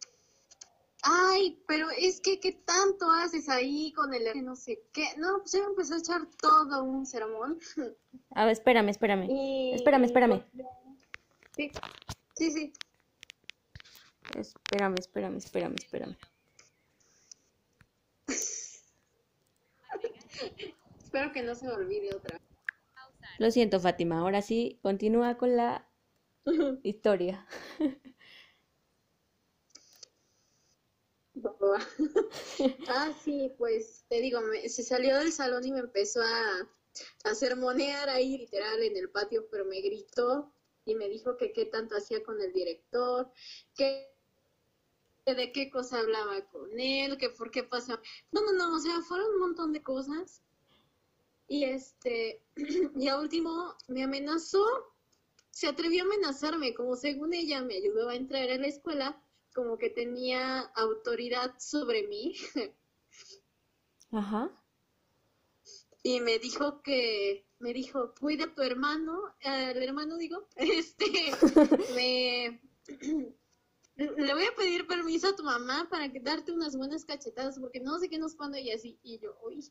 ay, 1.03 1.61
pero 1.67 1.89
es 1.91 2.19
que 2.19 2.39
qué 2.39 2.53
tanto 2.53 3.09
haces 3.11 3.49
ahí 3.49 3.93
con 3.93 4.13
el 4.13 4.43
no 4.43 4.55
sé 4.55 4.81
qué. 4.91 5.07
No, 5.17 5.39
pues 5.39 5.53
ella 5.53 5.65
me 5.65 5.71
empezó 5.71 5.95
a 5.95 5.99
echar 5.99 6.27
todo 6.41 6.83
un 6.83 7.05
sermón. 7.05 7.59
A 8.31 8.45
ver, 8.45 8.53
espérame, 8.53 8.89
espérame. 8.89 9.27
Y, 9.29 9.73
Espérame, 9.75 10.05
espérame. 10.05 10.43
sí, 11.55 11.71
sí, 12.35 12.51
sí. 12.51 12.73
Espérame, 14.35 14.95
espérame, 14.99 15.37
espérame, 15.37 15.75
espérame. 15.75 16.17
Espero 21.01 21.31
que 21.31 21.43
no 21.43 21.55
se 21.55 21.65
me 21.65 21.71
olvide 21.71 22.13
otra. 22.13 22.41
Lo 23.37 23.49
siento, 23.51 23.79
Fátima. 23.79 24.19
Ahora 24.19 24.41
sí, 24.41 24.79
continúa 24.81 25.37
con 25.37 25.55
la 25.55 25.87
historia. 26.83 27.45
ah, 32.87 33.11
sí, 33.23 33.53
pues 33.57 34.05
te 34.09 34.21
digo, 34.21 34.41
me- 34.41 34.67
se 34.69 34.83
salió 34.83 35.17
del 35.17 35.31
salón 35.31 35.65
y 35.65 35.71
me 35.71 35.79
empezó 35.79 36.21
a, 36.21 36.69
a 37.29 37.35
sermonear 37.35 38.09
ahí 38.09 38.37
literal 38.37 38.81
en 38.83 38.97
el 38.97 39.09
patio, 39.09 39.47
pero 39.51 39.65
me 39.65 39.81
gritó 39.81 40.51
y 40.85 40.95
me 40.95 41.09
dijo 41.09 41.37
que 41.37 41.51
qué 41.51 41.65
tanto 41.65 41.95
hacía 41.97 42.23
con 42.23 42.41
el 42.41 42.53
director, 42.53 43.31
que 43.75 44.09
de 45.25 45.51
qué 45.51 45.69
cosa 45.69 45.99
hablaba 45.99 46.39
con 46.51 46.79
él, 46.79 47.17
que 47.17 47.29
por 47.29 47.51
qué 47.51 47.63
pasaba. 47.63 48.01
No, 48.31 48.41
no, 48.41 48.53
no, 48.53 48.75
o 48.75 48.79
sea, 48.79 49.01
fueron 49.01 49.33
un 49.33 49.39
montón 49.39 49.73
de 49.73 49.83
cosas. 49.83 50.41
Y 51.47 51.65
este, 51.65 52.41
y 52.95 53.07
a 53.07 53.19
último 53.19 53.75
me 53.87 54.03
amenazó, 54.03 54.65
se 55.51 55.67
atrevió 55.67 56.03
a 56.03 56.05
amenazarme, 56.07 56.73
como 56.73 56.95
según 56.95 57.33
ella 57.33 57.61
me 57.61 57.75
ayudó 57.75 58.09
a 58.09 58.15
entrar 58.15 58.49
a 58.49 58.57
la 58.57 58.67
escuela, 58.67 59.21
como 59.53 59.77
que 59.77 59.89
tenía 59.89 60.59
autoridad 60.75 61.55
sobre 61.59 62.07
mí. 62.07 62.35
Ajá. 64.11 64.51
Y 66.07 66.19
me 66.19 66.37
dijo 66.37 66.83
que, 66.83 67.47
me 67.57 67.73
dijo, 67.73 68.13
cuida 68.19 68.45
a 68.45 68.53
tu 68.53 68.61
hermano, 68.61 69.33
al 69.43 69.81
hermano 69.81 70.17
digo, 70.17 70.47
este, 70.55 71.05
me, 71.95 72.61
le 73.95 74.33
voy 74.33 74.45
a 74.45 74.55
pedir 74.55 74.87
permiso 74.87 75.29
a 75.29 75.35
tu 75.35 75.43
mamá 75.43 75.87
para 75.89 76.11
que 76.11 76.19
darte 76.19 76.51
unas 76.51 76.75
buenas 76.75 77.05
cachetadas, 77.05 77.59
porque 77.59 77.79
no 77.79 77.97
sé 77.99 78.09
qué 78.09 78.17
nos 78.17 78.35
pone 78.35 78.61
y 78.61 78.71
así, 78.71 78.99
y 79.03 79.19
yo, 79.19 79.37
uy. 79.43 79.63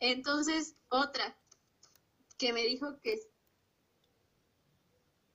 Entonces, 0.00 0.76
otra, 0.88 1.36
que 2.38 2.52
me 2.52 2.62
dijo 2.64 3.00
que 3.02 3.20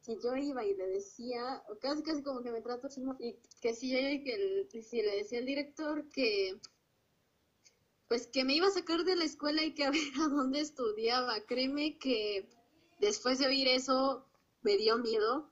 si 0.02 0.18
yo 0.24 0.36
iba 0.36 0.66
y 0.66 0.76
le 0.76 0.88
decía, 0.88 1.64
casi 1.80 2.02
casi 2.02 2.24
como 2.24 2.42
que 2.42 2.52
me 2.52 2.62
trato 2.62 2.88
y 3.20 3.36
que 3.62 3.76
si 3.76 3.92
yo 3.92 3.98
que 4.24 4.82
si 4.82 5.02
le 5.02 5.18
decía 5.18 5.40
al 5.40 5.46
director 5.46 6.10
que 6.10 6.60
pues 8.08 8.28
que 8.28 8.44
me 8.44 8.56
iba 8.56 8.68
a 8.68 8.72
sacar 8.72 9.04
de 9.04 9.16
la 9.16 9.24
escuela 9.24 9.64
y 9.64 9.74
que 9.74 9.86
a 9.86 9.92
ver 9.92 10.02
a 10.20 10.28
dónde 10.28 10.60
estudiaba. 10.60 11.46
Créeme 11.46 11.98
que 11.98 12.50
después 13.00 13.40
de 13.40 13.48
oír 13.48 13.68
eso 13.68 14.26
me 14.64 14.76
dio 14.78 14.98
miedo, 14.98 15.51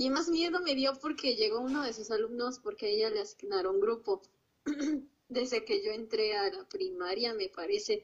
Y 0.00 0.08
más 0.08 0.30
miedo 0.30 0.60
me 0.62 0.74
dio 0.74 0.94
porque 0.98 1.36
llegó 1.36 1.60
uno 1.60 1.82
de 1.82 1.92
sus 1.92 2.10
alumnos 2.10 2.58
porque 2.58 2.86
a 2.86 2.88
ella 2.88 3.10
le 3.10 3.20
asignaron 3.20 3.80
grupo. 3.80 4.22
Desde 5.28 5.62
que 5.66 5.84
yo 5.84 5.92
entré 5.92 6.34
a 6.38 6.50
la 6.50 6.66
primaria, 6.66 7.34
me 7.34 7.50
parece. 7.50 8.02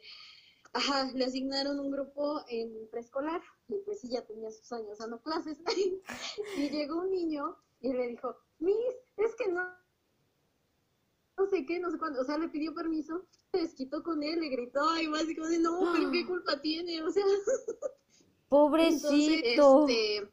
Ajá, 0.74 1.10
le 1.14 1.24
asignaron 1.24 1.80
un 1.80 1.90
grupo 1.90 2.42
en 2.48 2.86
preescolar 2.90 3.40
y 3.68 3.78
pues 3.78 4.00
sí, 4.00 4.10
ya 4.10 4.20
tenía 4.26 4.50
sus 4.50 4.70
años 4.72 4.98
dando 4.98 5.22
clases. 5.22 5.56
y 6.58 6.68
llegó 6.68 6.96
un 6.96 7.12
niño 7.12 7.56
y 7.80 7.94
le 7.94 8.08
dijo, 8.08 8.36
Miss, 8.58 8.76
es 9.16 9.34
que 9.34 9.48
no, 9.48 9.66
no 11.38 11.46
sé 11.46 11.64
qué, 11.64 11.80
no 11.80 11.90
sé 11.90 11.96
cuándo, 11.96 12.20
o 12.20 12.24
sea, 12.24 12.36
le 12.36 12.48
pidió 12.48 12.74
permiso, 12.74 13.24
se 13.52 13.60
desquitó 13.60 14.02
con 14.02 14.22
él, 14.22 14.40
le 14.40 14.50
gritó, 14.50 15.00
y 15.00 15.08
más 15.08 15.24
como 15.34 15.48
de, 15.48 15.60
no, 15.60 15.92
pero 15.94 16.10
qué 16.10 16.26
culpa 16.26 16.60
tiene, 16.60 17.02
o 17.02 17.10
sea. 17.10 17.24
Pobrecito. 18.50 19.88
este, 19.88 20.30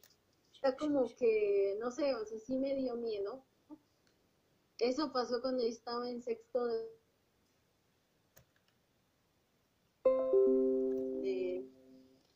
como 0.72 1.14
que, 1.16 1.78
no 1.80 1.92
sé, 1.92 2.16
o 2.16 2.26
sea, 2.26 2.40
sí 2.40 2.58
me 2.58 2.76
dio 2.76 2.96
miedo. 2.96 3.44
Eso 4.80 5.12
pasó 5.12 5.42
cuando 5.42 5.64
estaba 5.64 6.10
en 6.10 6.22
sexto 6.22 6.66
de... 6.66 7.04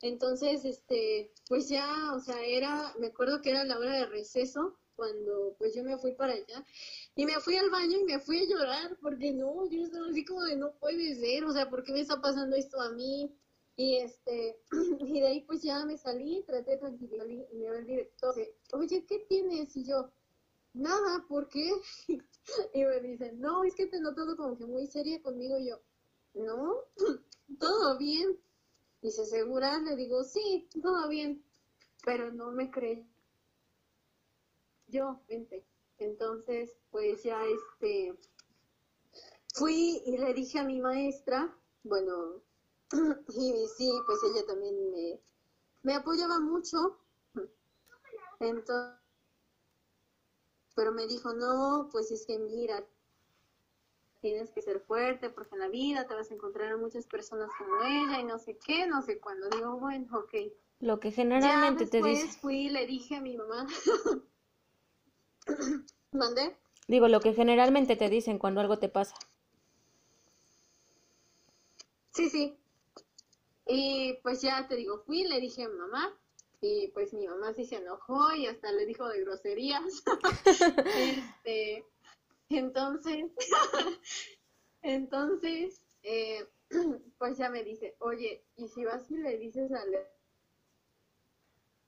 entonces, 0.01 0.63
este, 0.65 1.31
pues 1.47 1.69
ya, 1.69 2.13
o 2.13 2.19
sea, 2.19 2.39
era, 2.45 2.93
me 2.99 3.07
acuerdo 3.07 3.41
que 3.41 3.49
era 3.49 3.63
la 3.63 3.77
hora 3.77 3.93
de 3.93 4.05
receso 4.05 4.77
cuando 4.95 5.55
pues 5.59 5.75
yo 5.75 5.83
me 5.83 5.97
fui 5.97 6.13
para 6.13 6.33
allá 6.33 6.65
y 7.15 7.25
me 7.25 7.39
fui 7.39 7.55
al 7.55 7.69
baño 7.69 7.99
y 7.99 8.03
me 8.03 8.19
fui 8.19 8.39
a 8.39 8.47
llorar 8.47 8.97
porque 9.01 9.31
no, 9.31 9.69
yo 9.69 9.83
estaba 9.83 10.07
así 10.07 10.25
como 10.25 10.43
de 10.43 10.55
no 10.55 10.73
puede 10.79 11.15
ser, 11.15 11.45
o 11.45 11.53
sea, 11.53 11.69
¿por 11.69 11.83
qué 11.83 11.93
me 11.93 12.01
está 12.01 12.19
pasando 12.19 12.55
esto 12.55 12.81
a 12.81 12.91
mí? 12.91 13.31
Y 13.77 13.97
este, 13.97 14.59
y 14.99 15.21
de 15.21 15.27
ahí 15.27 15.41
pues 15.41 15.61
ya 15.61 15.85
me 15.85 15.97
salí, 15.97 16.43
traté 16.43 16.71
de 16.71 16.77
tranquilizar 16.77 17.29
y 17.29 17.37
me 17.53 17.69
ve 17.69 17.77
el 17.77 17.85
director, 17.85 18.35
oye, 18.73 19.05
¿qué 19.05 19.19
tienes? 19.29 19.77
Y 19.77 19.85
yo, 19.85 20.11
nada, 20.73 21.23
¿por 21.29 21.47
qué? 21.47 21.71
y 22.73 22.83
me 22.83 22.99
dice, 23.01 23.33
no, 23.33 23.63
es 23.63 23.75
que 23.75 23.85
te 23.85 23.99
noto 23.99 24.35
como 24.35 24.57
que 24.57 24.65
muy 24.65 24.87
seria 24.87 25.21
conmigo. 25.21 25.59
Y 25.59 25.69
yo, 25.69 25.79
no, 26.33 26.75
todo 27.59 27.97
bien. 27.97 28.39
Dice, 29.01 29.25
¿segura? 29.25 29.79
Le 29.79 29.95
digo, 29.95 30.23
sí, 30.23 30.67
todo 30.81 31.07
bien. 31.07 31.43
Pero 32.03 32.31
no 32.31 32.51
me 32.51 32.71
cree. 32.71 33.05
Yo, 34.87 35.21
vente. 35.29 35.63
Entonces, 35.99 36.75
pues 36.89 37.23
ya 37.23 37.39
este, 37.45 38.17
fui 39.53 40.01
y 40.05 40.17
le 40.17 40.33
dije 40.33 40.59
a 40.59 40.63
mi 40.63 40.79
maestra, 40.79 41.55
bueno, 41.83 42.41
y 42.91 43.67
sí, 43.77 43.91
pues 44.05 44.19
ella 44.23 44.45
también 44.45 44.75
me, 45.83 45.93
apoyaba 45.93 46.39
mucho. 46.39 46.97
Entonces, 48.39 48.99
pero 50.75 50.91
me 50.91 51.07
dijo, 51.07 51.33
no, 51.33 51.89
pues 51.91 52.11
es 52.11 52.25
que 52.25 52.37
mira, 52.37 52.85
tienes 54.21 54.51
que 54.51 54.61
ser 54.61 54.79
fuerte 54.81 55.29
porque 55.29 55.55
en 55.55 55.61
la 55.61 55.69
vida 55.69 56.07
te 56.07 56.13
vas 56.13 56.29
a 56.29 56.33
encontrar 56.35 56.71
a 56.71 56.77
muchas 56.77 57.07
personas 57.07 57.49
como 57.57 57.81
ella 57.81 58.19
y 58.19 58.25
no 58.25 58.37
sé 58.37 58.57
qué, 58.63 58.85
no 58.85 59.01
sé 59.01 59.19
cuándo. 59.19 59.49
Digo, 59.49 59.77
bueno, 59.79 60.07
ok. 60.17 60.33
Lo 60.79 60.99
que 60.99 61.11
generalmente 61.11 61.87
te 61.87 62.01
dice. 62.03 62.27
fui 62.39 62.67
y 62.67 62.69
le 62.69 62.85
dije 62.85 63.15
a 63.15 63.21
mi 63.21 63.35
mamá. 63.35 63.67
¿Mandé? 66.11 66.55
Digo, 66.87 67.07
lo 67.07 67.19
que 67.19 67.33
generalmente 67.33 67.95
te 67.95 68.09
dicen 68.09 68.37
cuando 68.37 68.61
algo 68.61 68.77
te 68.77 68.89
pasa. 68.89 69.15
Sí, 72.11 72.29
sí. 72.29 72.57
Y 73.67 74.13
pues 74.23 74.41
ya 74.41 74.67
te 74.67 74.75
digo, 74.75 74.99
fui, 74.99 75.23
le 75.23 75.39
dije 75.39 75.63
a 75.63 75.69
mamá, 75.69 76.17
y 76.61 76.87
pues 76.89 77.13
mi 77.13 77.27
mamá 77.27 77.53
sí 77.53 77.65
se 77.65 77.75
enojó 77.77 78.33
y 78.33 78.47
hasta 78.47 78.71
le 78.71 78.85
dijo 78.85 79.07
de 79.07 79.21
groserías. 79.21 80.03
este, 80.95 81.85
entonces, 82.49 83.31
entonces, 84.81 85.81
eh, 86.03 86.47
pues 87.17 87.37
ya 87.37 87.49
me 87.49 87.63
dice, 87.63 87.95
oye, 87.99 88.43
¿y 88.55 88.67
si 88.69 88.85
vas 88.85 89.09
y 89.11 89.17
le 89.17 89.37
dices 89.37 89.71
al 89.71 89.95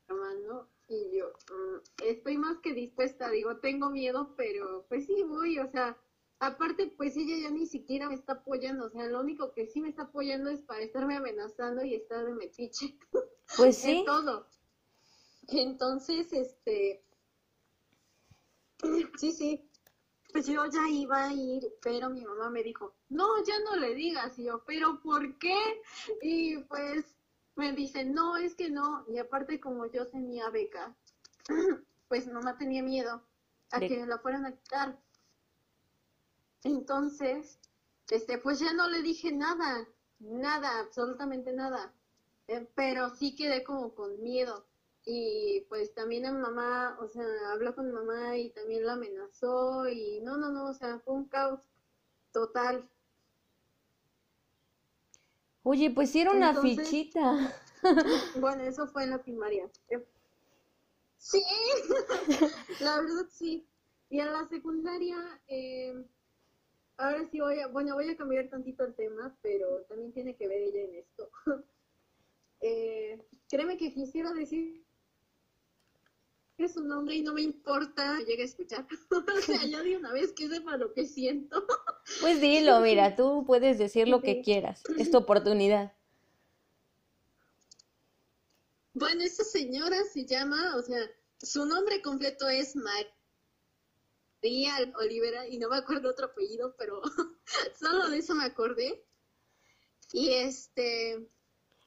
hermano? 0.07 0.67
Y 0.87 1.17
yo, 1.17 1.29
mm, 1.29 2.03
estoy 2.03 2.37
más 2.37 2.57
que 2.59 2.73
dispuesta, 2.73 3.29
digo, 3.29 3.57
tengo 3.57 3.89
miedo, 3.89 4.33
pero 4.35 4.85
pues 4.89 5.05
sí 5.05 5.23
voy, 5.23 5.59
o 5.59 5.67
sea, 5.67 5.97
aparte, 6.39 6.93
pues 6.97 7.15
ella 7.17 7.37
ya 7.37 7.51
ni 7.51 7.65
siquiera 7.65 8.07
me 8.07 8.15
está 8.15 8.33
apoyando, 8.33 8.85
o 8.85 8.89
sea, 8.89 9.05
lo 9.05 9.19
único 9.19 9.51
que 9.51 9.67
sí 9.67 9.81
me 9.81 9.89
está 9.89 10.03
apoyando 10.03 10.49
es 10.49 10.61
para 10.61 10.81
estarme 10.81 11.15
amenazando 11.17 11.83
y 11.83 11.95
estar 11.95 12.25
de 12.25 12.33
metiche. 12.33 12.97
Pues 13.57 13.77
sí. 13.77 14.03
todo. 14.05 14.47
Entonces, 15.47 16.31
este, 16.31 17.01
sí, 19.17 19.31
sí, 19.31 19.69
pues 20.31 20.45
yo 20.45 20.65
ya 20.67 20.87
iba 20.87 21.25
a 21.25 21.33
ir, 21.33 21.63
pero 21.81 22.09
mi 22.11 22.23
mamá 22.23 22.51
me 22.51 22.61
dijo, 22.61 22.93
no, 23.09 23.25
ya 23.43 23.59
no 23.61 23.75
le 23.77 23.95
digas, 23.95 24.37
y 24.37 24.45
yo, 24.45 24.63
pero 24.65 25.01
¿por 25.01 25.37
qué? 25.39 25.57
Y 26.21 26.57
pues 26.65 27.15
me 27.55 27.73
dice, 27.73 28.05
no, 28.05 28.37
es 28.37 28.55
que 28.55 28.69
no, 28.69 29.03
y 29.07 29.17
aparte 29.17 29.59
como 29.59 29.85
yo 29.87 30.07
tenía 30.07 30.49
beca, 30.49 30.95
pues 32.07 32.27
mamá 32.27 32.57
tenía 32.57 32.83
miedo 32.83 33.23
a 33.71 33.79
que 33.79 33.99
me 33.99 34.07
la 34.07 34.19
fueran 34.19 34.45
a 34.45 34.51
quitar. 34.51 34.99
Entonces, 36.63 37.59
este, 38.09 38.37
pues 38.37 38.59
ya 38.59 38.73
no 38.73 38.89
le 38.89 39.01
dije 39.01 39.31
nada, 39.31 39.87
nada, 40.19 40.79
absolutamente 40.79 41.53
nada. 41.53 41.93
Eh, 42.47 42.67
pero 42.75 43.15
sí 43.15 43.35
quedé 43.35 43.63
como 43.63 43.93
con 43.93 44.21
miedo. 44.21 44.65
Y 45.05 45.65
pues 45.69 45.93
también 45.93 46.25
a 46.25 46.31
mi 46.31 46.39
mamá, 46.39 46.97
o 46.99 47.07
sea, 47.07 47.25
habló 47.51 47.73
con 47.75 47.87
mi 47.87 47.93
mamá 47.93 48.37
y 48.37 48.49
también 48.51 48.85
la 48.85 48.93
amenazó 48.93 49.87
y 49.87 50.19
no, 50.21 50.37
no, 50.37 50.49
no, 50.49 50.69
o 50.69 50.73
sea, 50.73 50.99
fue 50.99 51.13
un 51.13 51.25
caos 51.25 51.61
total. 52.31 52.89
Oye, 55.63 55.91
pues 55.91 56.15
era 56.15 56.31
una 56.31 56.59
fichita. 56.59 57.55
bueno, 58.39 58.63
eso 58.63 58.87
fue 58.87 59.03
en 59.03 59.11
la 59.11 59.21
primaria. 59.21 59.69
Sí, 61.17 61.43
la 62.79 63.01
verdad 63.01 63.27
sí. 63.31 63.65
Y 64.09 64.19
en 64.19 64.33
la 64.33 64.47
secundaria, 64.47 65.17
eh, 65.47 65.93
ahora 66.99 67.25
sí 67.31 67.39
voy 67.39 67.59
a, 67.59 67.67
bueno, 67.67 67.95
voy 67.95 68.09
a 68.09 68.17
cambiar 68.17 68.49
tantito 68.49 68.83
el 68.83 68.93
tema, 68.93 69.35
pero 69.41 69.81
también 69.83 70.11
tiene 70.13 70.35
que 70.35 70.47
ver 70.47 70.61
ella 70.61 70.81
en 70.81 70.95
esto. 70.95 71.31
eh, 72.61 73.19
créeme 73.49 73.77
que 73.77 73.93
quisiera 73.93 74.31
decir 74.33 74.85
es 76.57 76.73
su 76.73 76.83
nombre 76.83 77.15
y 77.15 77.21
no 77.21 77.33
me 77.33 77.41
importa 77.41 78.17
que 78.17 78.25
llegue 78.25 78.41
a 78.43 78.45
escuchar. 78.45 78.85
o 79.37 79.41
sea, 79.41 79.65
ya 79.65 79.81
de 79.81 79.95
una 79.95 80.11
vez 80.11 80.33
que 80.33 80.49
sepa 80.49 80.75
lo 80.75 80.93
que 80.93 81.07
siento. 81.07 81.65
pues 82.21 82.41
dilo, 82.41 82.81
mira, 82.81 83.15
tú 83.15 83.45
puedes 83.47 83.77
decir 83.77 84.09
lo 84.09 84.21
que 84.21 84.41
quieras. 84.41 84.83
Es 84.97 85.09
tu 85.09 85.17
oportunidad. 85.17 85.93
Bueno, 88.93 89.23
esta 89.23 89.45
señora 89.45 90.03
se 90.11 90.25
llama, 90.25 90.75
o 90.75 90.81
sea, 90.81 90.99
su 91.41 91.65
nombre 91.65 92.01
completo 92.01 92.49
es 92.49 92.75
María 92.75 93.18
María 94.41 94.73
Olivera 94.97 95.47
y 95.47 95.57
no 95.57 95.69
me 95.69 95.77
acuerdo 95.77 96.09
otro 96.09 96.27
apellido, 96.27 96.75
pero 96.77 97.01
solo 97.79 98.09
de 98.09 98.17
eso 98.17 98.35
me 98.35 98.45
acordé. 98.45 99.05
Y 100.13 100.33
este... 100.33 101.29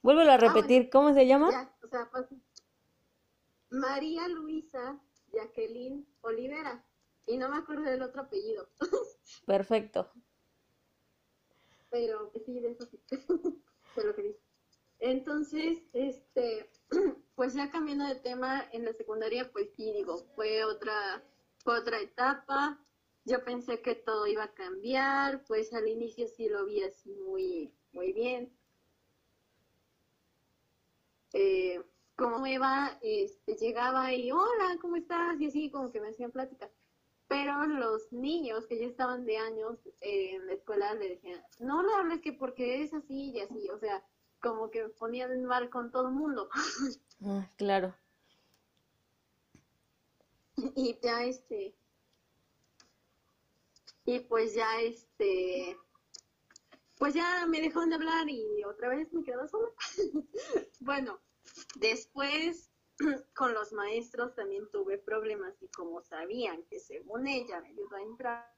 Vuélvelo 0.03 0.33
a 0.33 0.35
ah, 0.35 0.39
repetir, 0.39 0.91
¿cómo 0.91 1.15
se 1.15 1.27
llama? 1.27 1.51
Ya, 1.51 1.75
o 1.83 1.89
sea, 1.89 2.11
María 3.71 4.29
Luisa 4.29 5.01
Jacqueline 5.33 6.07
Olivera. 6.21 6.85
Y 7.27 7.37
no 7.37 7.49
me 7.49 7.57
acuerdo 7.57 7.85
del 7.85 8.03
otro 8.03 8.23
apellido. 8.23 8.69
Perfecto. 9.47 10.11
Pero 11.91 12.31
pues 12.33 12.45
sí, 12.45 12.61
de 12.61 12.73
eso 12.73 12.87
sí. 12.87 13.01
de 13.97 14.05
lo 14.05 14.15
que. 14.15 14.39
Entonces, 14.99 15.79
este, 15.93 16.71
pues 17.35 17.55
ya 17.55 17.71
cambiando 17.71 18.07
de 18.07 18.17
tema, 18.17 18.69
en 18.73 18.85
la 18.85 18.93
secundaria, 18.93 19.51
pues 19.53 19.69
sí, 19.77 19.93
digo, 19.93 20.25
fue 20.35 20.65
otra, 20.65 21.23
fue 21.63 21.79
otra 21.79 22.01
etapa. 22.01 22.79
Yo 23.25 23.45
pensé 23.45 23.81
que 23.81 23.95
todo 23.95 24.27
iba 24.27 24.45
a 24.45 24.55
cambiar, 24.55 25.45
pues 25.45 25.73
al 25.73 25.87
inicio 25.87 26.27
sí 26.27 26.49
lo 26.49 26.65
vi 26.65 26.83
así 26.83 27.15
muy, 27.27 27.73
muy 27.93 28.13
bien. 28.13 28.53
Eh, 31.33 31.81
como 32.17 32.45
Eva 32.47 32.99
este, 33.01 33.55
llegaba 33.55 34.13
y, 34.13 34.31
hola, 34.33 34.77
¿cómo 34.81 34.97
estás? 34.97 35.41
Y 35.41 35.47
así 35.47 35.71
como 35.71 35.91
que 35.93 36.01
me 36.01 36.09
hacían 36.09 36.31
plática. 36.31 36.71
Pero 37.29 37.65
los 37.67 38.13
niños 38.13 38.67
que 38.67 38.79
ya 38.79 38.87
estaban 38.87 39.25
de 39.25 39.39
años 39.39 39.79
en 40.01 40.47
la 40.47 40.53
escuela 40.53 40.93
le 40.95 41.11
decían, 41.11 41.43
no 41.61 41.83
le 41.83 41.95
hables 41.95 42.21
que 42.21 42.33
porque 42.33 42.83
es 42.83 42.93
así 42.93 43.31
y 43.31 43.41
así, 43.41 43.71
o 43.71 43.79
sea, 43.79 44.05
como 44.41 44.71
que 44.71 44.89
ponían 44.89 45.45
mal 45.45 45.71
con 45.71 45.91
todo 45.91 46.09
el 46.09 46.15
mundo. 46.15 46.49
Ah, 47.25 47.49
claro. 47.57 47.95
Y 50.75 50.99
ya 51.03 51.25
este, 51.25 51.75
y 54.05 54.21
pues 54.21 54.55
ya 54.55 54.81
este, 54.81 55.77
pues 56.99 57.15
ya 57.15 57.47
me 57.47 57.61
dejaron 57.61 57.91
de 57.91 57.97
hablar 57.97 58.29
y 58.29 58.63
otra 58.65 58.89
vez 58.89 59.13
me 59.13 59.25
quedo 59.25 59.47
sola. 59.49 59.69
bueno, 60.81 61.21
después 61.77 62.71
con 63.35 63.55
los 63.55 63.73
maestros 63.73 64.35
también 64.35 64.69
tuve 64.71 64.99
problemas 64.99 65.55
y 65.63 65.69
como 65.69 66.03
sabían 66.03 66.63
que 66.65 66.81
según 66.81 67.27
ella 67.27 67.61
me 67.61 67.73
iba 67.73 67.99
a 67.99 68.03
entrar, 68.03 68.53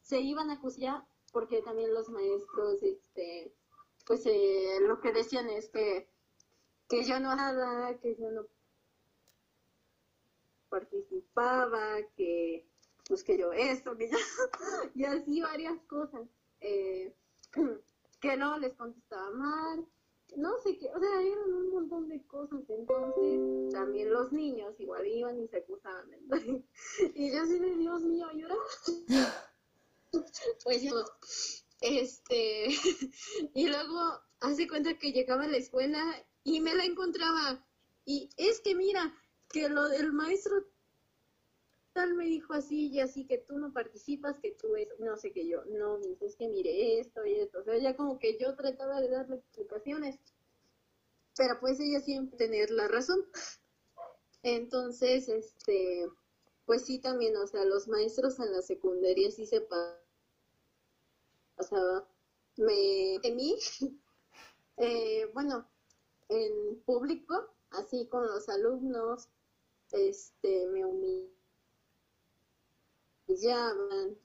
se 0.00 0.20
iban 0.20 0.50
a 0.50 0.54
acusar 0.54 1.04
porque 1.32 1.62
también 1.62 1.92
los 1.92 2.08
maestros, 2.08 2.82
este, 2.82 3.52
pues 4.06 4.24
eh, 4.26 4.78
lo 4.82 5.00
que 5.00 5.12
decían 5.12 5.48
es 5.48 5.68
que, 5.68 6.08
que 6.88 7.04
yo 7.04 7.18
no 7.18 7.34
nada, 7.34 7.98
que 7.98 8.14
yo 8.16 8.30
no 8.30 8.46
participaba, 10.74 11.98
que 12.16 12.66
pues 13.06 13.22
que 13.22 13.38
yo 13.38 13.52
esto, 13.52 13.96
que 13.96 14.10
yo, 14.10 14.16
y 14.94 15.04
así 15.04 15.40
varias 15.40 15.80
cosas, 15.82 16.26
eh, 16.60 17.14
que 18.20 18.36
no 18.36 18.58
les 18.58 18.74
contestaba 18.74 19.30
mal, 19.30 19.86
no 20.36 20.58
sé 20.64 20.76
qué, 20.78 20.90
o 20.92 20.98
sea, 20.98 21.22
eran 21.22 21.54
un 21.54 21.70
montón 21.70 22.08
de 22.08 22.26
cosas, 22.26 22.60
entonces 22.68 23.72
también 23.72 24.12
los 24.12 24.32
niños 24.32 24.74
igual 24.80 25.06
iban 25.06 25.38
y 25.40 25.46
se 25.46 25.58
acusaban, 25.58 26.08
y 27.14 27.32
yo 27.32 27.42
así 27.42 27.58
de 27.60 27.76
Dios 27.76 28.02
mío, 28.02 28.26
llora. 28.34 28.56
pues 30.64 30.82
yo, 30.82 31.04
este, 31.82 32.68
y 33.54 33.68
luego 33.68 34.00
hace 34.40 34.66
cuenta 34.66 34.98
que 34.98 35.12
llegaba 35.12 35.44
a 35.44 35.48
la 35.48 35.58
escuela 35.58 36.02
y 36.42 36.58
me 36.58 36.74
la 36.74 36.84
encontraba, 36.84 37.64
y 38.06 38.28
es 38.36 38.60
que 38.60 38.74
mira, 38.74 39.14
que 39.54 39.68
lo 39.68 39.88
del 39.88 40.12
maestro 40.12 40.66
tal 41.92 42.14
me 42.14 42.24
dijo 42.24 42.54
así 42.54 42.88
y 42.88 42.98
así 42.98 43.24
que 43.24 43.38
tú 43.38 43.56
no 43.56 43.72
participas, 43.72 44.40
que 44.40 44.50
tú 44.50 44.74
es, 44.74 44.88
no 44.98 45.16
sé 45.16 45.30
qué 45.30 45.46
yo, 45.46 45.64
no, 45.66 46.00
es 46.20 46.34
que 46.34 46.48
mire 46.48 46.98
esto 46.98 47.24
y 47.24 47.36
esto, 47.36 47.60
o 47.60 47.62
sea, 47.62 47.78
ya 47.78 47.94
como 47.94 48.18
que 48.18 48.36
yo 48.36 48.56
trataba 48.56 49.00
de 49.00 49.10
darle 49.10 49.36
explicaciones, 49.36 50.18
pero 51.36 51.60
pues 51.60 51.78
ella 51.78 52.00
siempre 52.00 52.36
tener 52.36 52.72
la 52.72 52.88
razón. 52.88 53.24
Entonces, 54.42 55.28
este, 55.28 56.08
pues 56.66 56.84
sí 56.84 56.98
también, 56.98 57.36
o 57.36 57.46
sea, 57.46 57.64
los 57.64 57.86
maestros 57.86 58.40
en 58.40 58.50
la 58.52 58.60
secundaria 58.60 59.30
sí 59.30 59.46
se 59.46 59.60
pasaba, 61.56 62.08
me, 62.56 63.14
en 63.22 63.36
mí, 63.36 63.56
eh, 64.78 65.30
bueno, 65.32 65.64
en 66.28 66.80
público, 66.80 67.54
así 67.70 68.08
con 68.08 68.26
los 68.26 68.48
alumnos, 68.48 69.28
este, 69.92 70.66
me 70.68 70.84
humillaban 73.26 74.18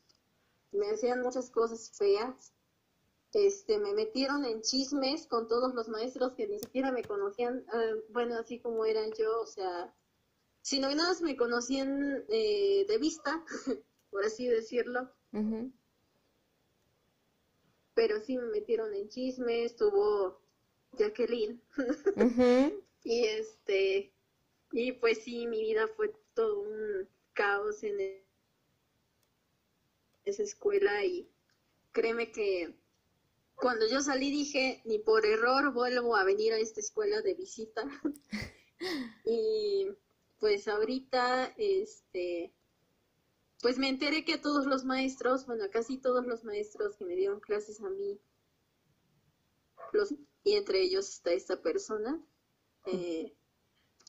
me 0.71 0.91
hacían 0.91 1.21
muchas 1.21 1.49
cosas 1.49 1.91
feas, 1.97 2.53
este, 3.33 3.77
me 3.79 3.93
metieron 3.93 4.45
en 4.45 4.61
chismes 4.61 5.27
con 5.27 5.47
todos 5.47 5.73
los 5.73 5.87
maestros 5.87 6.33
que 6.33 6.47
ni 6.47 6.59
siquiera 6.59 6.91
me 6.91 7.03
conocían, 7.03 7.63
ah, 7.71 7.93
bueno, 8.09 8.35
así 8.37 8.59
como 8.59 8.85
eran 8.85 9.11
yo, 9.13 9.41
o 9.41 9.45
sea, 9.45 9.93
si 10.61 10.79
no 10.79 10.93
nada 10.93 11.15
me 11.21 11.37
conocían 11.37 12.25
eh, 12.29 12.85
de 12.87 12.97
vista, 12.97 13.43
por 14.11 14.25
así 14.25 14.47
decirlo. 14.47 15.11
Pero 17.93 18.19
sí 18.21 18.37
me 18.37 18.45
metieron 18.45 18.93
en 18.93 19.09
chismes, 19.09 19.71
estuvo 19.71 20.39
Jacqueline. 20.97 21.61
y 23.03 23.25
este, 23.25 24.13
y 24.71 24.91
pues 24.93 25.23
sí, 25.23 25.47
mi 25.47 25.61
vida 25.61 25.87
fue 25.87 26.13
todo 26.33 26.61
un 26.61 27.07
caos 27.33 27.83
en 27.83 27.99
el 27.99 28.29
esa 30.25 30.43
escuela 30.43 31.03
y 31.05 31.27
créeme 31.91 32.31
que 32.31 32.75
cuando 33.55 33.87
yo 33.87 34.01
salí 34.01 34.31
dije, 34.31 34.81
ni 34.85 34.99
por 34.99 35.25
error 35.25 35.73
vuelvo 35.73 36.15
a 36.15 36.23
venir 36.23 36.53
a 36.53 36.59
esta 36.59 36.79
escuela 36.79 37.21
de 37.21 37.33
visita. 37.33 37.83
y 39.25 39.89
pues 40.39 40.67
ahorita, 40.67 41.53
este, 41.57 42.53
pues 43.61 43.77
me 43.77 43.89
enteré 43.89 44.23
que 44.23 44.37
todos 44.37 44.65
los 44.65 44.85
maestros, 44.85 45.45
bueno, 45.45 45.65
casi 45.71 45.97
todos 45.97 46.25
los 46.25 46.45
maestros 46.45 46.95
que 46.95 47.05
me 47.05 47.15
dieron 47.15 47.41
clases 47.41 47.81
a 47.81 47.89
mí, 47.89 48.21
los, 49.91 50.13
y 50.43 50.53
entre 50.53 50.81
ellos 50.81 51.09
está 51.09 51.33
esta 51.33 51.61
persona. 51.61 52.23
Eh, 52.85 53.35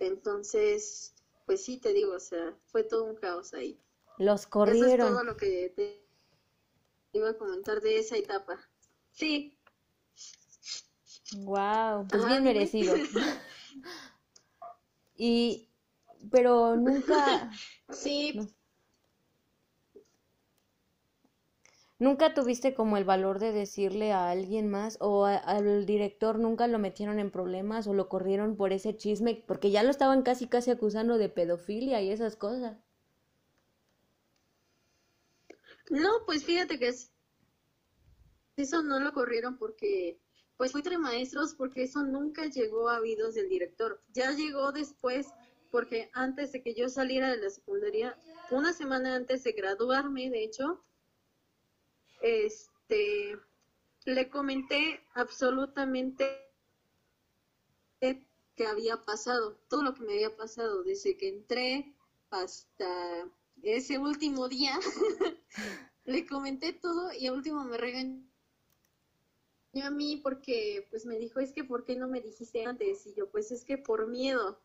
entonces, 0.01 1.15
pues 1.47 1.65
sí, 1.65 1.79
te 1.79 1.93
digo, 1.93 2.15
o 2.15 2.21
sea, 2.21 2.57
fue 2.67 2.83
todo 2.83 3.05
un 3.05 3.17
caos 3.17 3.55
ahí. 3.55 3.79
Los 4.19 4.47
corrieron. 4.47 4.91
Eso 4.91 5.07
es 5.07 5.15
todo 5.15 5.25
lo 5.25 5.37
que 5.37 5.73
te 5.77 6.05
iba 7.13 7.31
a 7.31 7.39
comentar 7.39 7.81
de 7.81 7.99
esa 7.99 8.17
etapa. 8.17 8.59
Sí. 9.13 9.57
Wow, 11.37 12.07
pues 12.09 12.27
bien 12.27 12.45
merecido. 12.45 12.95
y, 15.17 15.69
pero 16.31 16.77
nunca. 16.77 17.51
Sí. 17.91 18.41
¿Nunca 22.01 22.33
tuviste 22.33 22.73
como 22.73 22.97
el 22.97 23.05
valor 23.05 23.39
de 23.39 23.53
decirle 23.53 24.11
a 24.11 24.31
alguien 24.31 24.71
más 24.71 24.97
o 25.03 25.27
al 25.27 25.85
director 25.85 26.39
nunca 26.39 26.67
lo 26.67 26.79
metieron 26.79 27.19
en 27.19 27.31
problemas 27.31 27.87
o 27.87 27.93
lo 27.93 28.09
corrieron 28.09 28.57
por 28.57 28.73
ese 28.73 28.97
chisme? 28.97 29.45
Porque 29.47 29.71
ya 29.71 29.83
lo 29.83 29.91
estaban 29.91 30.23
casi 30.23 30.49
casi 30.49 30.71
acusando 30.71 31.19
de 31.19 31.29
pedofilia 31.29 32.01
y 32.01 32.11
esas 32.11 32.37
cosas. 32.37 32.79
No, 35.91 36.25
pues 36.25 36.43
fíjate 36.43 36.79
que 36.79 36.89
eso 38.57 38.83
no 38.83 38.99
lo 38.99 39.13
corrieron 39.13 39.59
porque, 39.59 40.19
pues 40.57 40.73
fue 40.73 40.81
entre 40.81 40.97
maestros 40.97 41.55
porque 41.55 41.83
eso 41.83 42.03
nunca 42.03 42.47
llegó 42.47 42.89
a 42.89 43.01
oídos 43.01 43.35
del 43.35 43.51
director. 43.51 44.03
Ya 44.15 44.31
llegó 44.31 44.73
después 44.73 45.27
porque 45.71 46.09
antes 46.15 46.53
de 46.53 46.63
que 46.63 46.73
yo 46.73 46.89
saliera 46.89 47.29
de 47.29 47.43
la 47.43 47.51
secundaria, 47.51 48.17
una 48.51 48.73
semana 48.73 49.17
antes 49.17 49.45
de 49.45 49.53
graduarme, 49.53 50.31
de 50.31 50.45
hecho, 50.45 50.83
este, 52.21 53.39
le 54.05 54.31
comenté 54.31 55.01
absolutamente 55.15 56.51
que 58.01 58.67
había 58.67 59.01
pasado, 59.03 59.57
todo 59.69 59.83
lo 59.83 59.95
que 59.95 60.03
me 60.03 60.13
había 60.13 60.37
pasado 60.37 60.83
desde 60.83 61.17
que 61.17 61.29
entré 61.29 61.95
hasta 62.31 63.27
ese 63.63 63.99
último 63.99 64.49
día, 64.49 64.79
le 66.05 66.27
comenté 66.27 66.73
todo 66.73 67.13
y 67.13 67.27
a 67.27 67.33
último 67.33 67.65
me 67.65 67.79
regañó 67.79 68.23
a 69.83 69.91
mí 69.91 70.17
porque 70.23 70.87
pues 70.91 71.07
me 71.07 71.19
dijo, 71.19 71.41
es 71.41 71.53
que 71.53 71.65
¿por 71.65 71.85
qué 71.85 71.97
no 71.97 72.09
me 72.09 72.21
dijiste 72.21 72.65
antes? 72.67 73.07
Y 73.07 73.15
yo, 73.15 73.31
pues 73.31 73.51
es 73.51 73.65
que 73.65 73.79
por 73.79 74.09
miedo. 74.09 74.61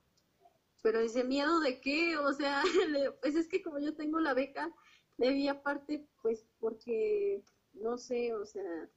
Pero 0.82 1.00
dice, 1.00 1.24
¿miedo 1.24 1.60
de 1.60 1.80
qué? 1.80 2.18
O 2.18 2.34
sea, 2.34 2.64
pues 3.22 3.36
es 3.36 3.48
que 3.48 3.62
como 3.62 3.80
yo 3.80 3.96
tengo 3.96 4.20
la 4.20 4.34
beca, 4.34 4.74
debía 5.18 5.54
aparte, 5.54 6.08
pues 6.22 6.46
porque, 6.60 7.44
no 7.74 7.98
sé, 7.98 8.34
o 8.34 8.46
sea, 8.46 8.90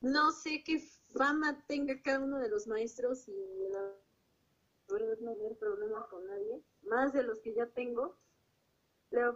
no 0.00 0.32
sé 0.32 0.62
qué 0.64 0.80
fama 1.16 1.64
tenga 1.66 2.00
cada 2.02 2.20
uno 2.20 2.38
de 2.38 2.48
los 2.48 2.66
maestros 2.66 3.28
y 3.28 3.68
la 3.70 3.94
verdad 4.88 5.18
no 5.20 5.34
tener 5.34 5.56
problemas 5.56 6.06
con 6.08 6.26
nadie, 6.26 6.62
más 6.82 7.12
de 7.12 7.22
los 7.22 7.40
que 7.40 7.54
ya 7.54 7.66
tengo 7.66 8.18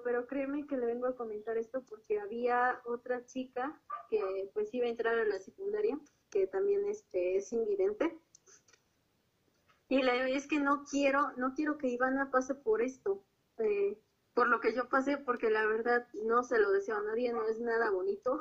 pero 0.02 0.26
créeme 0.26 0.66
que 0.66 0.76
le 0.76 0.86
vengo 0.86 1.06
a 1.06 1.16
comentar 1.16 1.56
esto 1.56 1.82
porque 1.88 2.18
había 2.18 2.80
otra 2.84 3.24
chica 3.26 3.80
que 4.10 4.50
pues 4.52 4.72
iba 4.74 4.86
a 4.86 4.90
entrar 4.90 5.18
a 5.18 5.24
la 5.24 5.38
secundaria, 5.38 5.98
que 6.30 6.46
también 6.46 6.84
este, 6.86 7.36
es 7.36 7.52
invidente. 7.52 8.18
Y 9.88 9.96
digo, 9.96 10.08
es 10.10 10.46
que 10.46 10.58
no 10.58 10.84
quiero, 10.84 11.32
no 11.36 11.54
quiero 11.54 11.78
que 11.78 11.88
Ivana 11.88 12.30
pase 12.30 12.54
por 12.54 12.82
esto, 12.82 13.24
eh, 13.58 13.98
por 14.34 14.48
lo 14.48 14.60
que 14.60 14.74
yo 14.74 14.88
pasé, 14.88 15.18
porque 15.18 15.50
la 15.50 15.66
verdad 15.66 16.06
no 16.24 16.42
se 16.42 16.58
lo 16.58 16.70
deseo 16.70 16.96
a 16.96 17.02
nadie, 17.02 17.32
no 17.32 17.46
es 17.48 17.60
nada 17.60 17.90
bonito. 17.90 18.40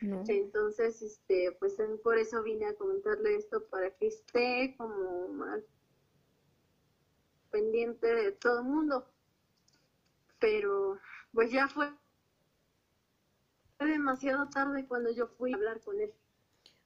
No. 0.00 0.22
Entonces, 0.28 1.02
este, 1.02 1.56
pues 1.58 1.76
por 2.02 2.18
eso 2.18 2.42
vine 2.42 2.66
a 2.66 2.74
comentarle 2.74 3.36
esto 3.36 3.66
para 3.66 3.90
que 3.96 4.06
esté 4.06 4.74
como 4.78 5.28
más 5.28 5.62
pendiente 7.50 8.06
de 8.14 8.32
todo 8.32 8.60
el 8.60 8.64
mundo. 8.64 9.06
Pero 10.38 10.98
pues 11.32 11.52
ya 11.52 11.68
fue 11.68 11.92
demasiado 13.78 14.48
tarde 14.48 14.86
cuando 14.86 15.10
yo 15.10 15.26
fui 15.26 15.52
a 15.52 15.56
hablar 15.56 15.80
con 15.80 16.00
él. 16.00 16.12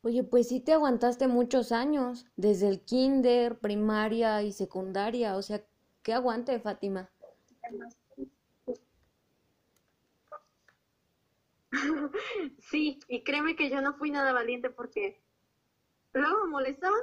Oye, 0.03 0.22
pues 0.22 0.48
sí 0.48 0.61
te 0.61 0.74
aguantaste 0.74 1.29
muchos 1.29 1.72
años, 1.72 2.27
desde 2.37 2.68
el 2.68 2.83
kinder, 2.83 3.59
primaria 3.59 4.42
y 4.42 4.53
secundaria, 4.53 5.37
o 5.37 5.42
sea, 5.42 5.64
qué 6.03 6.12
aguante, 6.12 6.61
Fátima. 6.61 7.11
Sí, 12.70 12.98
y 13.09 13.22
créeme 13.22 13.57
que 13.57 13.70
yo 13.70 13.81
no 13.81 13.94
fui 13.94 14.11
nada 14.11 14.33
valiente 14.33 14.70
porque 14.70 15.20
luego 16.12 16.44
me 16.44 16.50
molestaban 16.50 17.00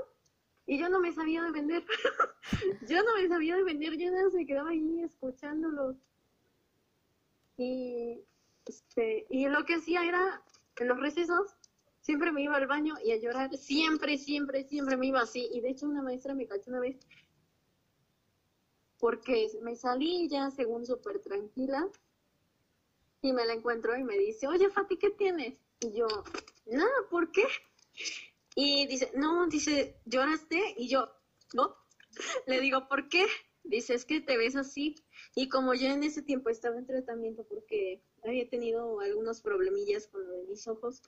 y 0.65 0.79
yo 0.79 0.89
no 0.89 0.99
me 0.99 1.11
sabía 1.11 1.43
defender. 1.43 1.83
yo 2.87 3.03
no 3.03 3.15
me 3.15 3.27
sabía 3.27 3.55
defender, 3.55 3.97
yo 3.97 4.11
nada 4.11 4.29
se 4.29 4.45
quedaba 4.45 4.69
ahí 4.69 5.03
escuchándolo. 5.03 5.95
Y 7.57 8.23
este, 8.65 9.25
y 9.29 9.47
lo 9.47 9.65
que 9.65 9.75
hacía 9.75 10.03
era 10.03 10.41
en 10.77 10.87
los 10.87 10.99
recesos 10.99 11.55
siempre 11.99 12.31
me 12.31 12.41
iba 12.41 12.55
al 12.55 12.67
baño 12.67 12.95
y 13.03 13.11
a 13.11 13.17
llorar, 13.17 13.55
siempre, 13.57 14.17
siempre, 14.17 14.63
siempre 14.63 14.97
me 14.97 15.07
iba 15.07 15.21
así. 15.21 15.49
Y 15.53 15.61
de 15.61 15.69
hecho 15.69 15.87
una 15.87 16.01
maestra 16.01 16.33
me 16.33 16.47
cachó 16.47 16.71
una 16.71 16.79
vez 16.79 16.97
porque 18.99 19.49
me 19.61 19.75
salí 19.75 20.27
ya 20.29 20.51
según 20.51 20.85
súper 20.85 21.19
tranquila 21.19 21.87
y 23.21 23.33
me 23.33 23.45
la 23.45 23.53
encuentro 23.53 23.95
y 23.97 24.03
me 24.03 24.17
dice, 24.17 24.47
oye 24.47 24.69
Fati, 24.69 24.97
¿qué 24.97 25.11
tienes? 25.11 25.55
Y 25.79 25.93
yo, 25.93 26.07
nada, 26.65 26.91
¿por 27.09 27.31
qué? 27.31 27.45
Y 28.55 28.87
dice, 28.87 29.11
no, 29.15 29.47
dice, 29.47 29.95
lloraste 30.05 30.75
y 30.77 30.87
yo, 30.87 31.09
¿no? 31.53 31.75
Le 32.47 32.59
digo, 32.59 32.87
¿por 32.87 33.09
qué? 33.09 33.25
Dice, 33.63 33.93
es 33.93 34.05
que 34.05 34.21
te 34.21 34.37
ves 34.37 34.55
así. 34.55 34.95
Y 35.35 35.49
como 35.49 35.73
yo 35.73 35.87
en 35.87 36.03
ese 36.03 36.21
tiempo 36.21 36.49
estaba 36.49 36.77
en 36.77 36.85
tratamiento 36.85 37.45
porque 37.45 38.01
había 38.23 38.49
tenido 38.49 38.99
algunos 38.99 39.41
problemillas 39.41 40.07
con 40.07 40.27
lo 40.27 40.31
de 40.33 40.43
mis 40.43 40.67
ojos, 40.67 41.01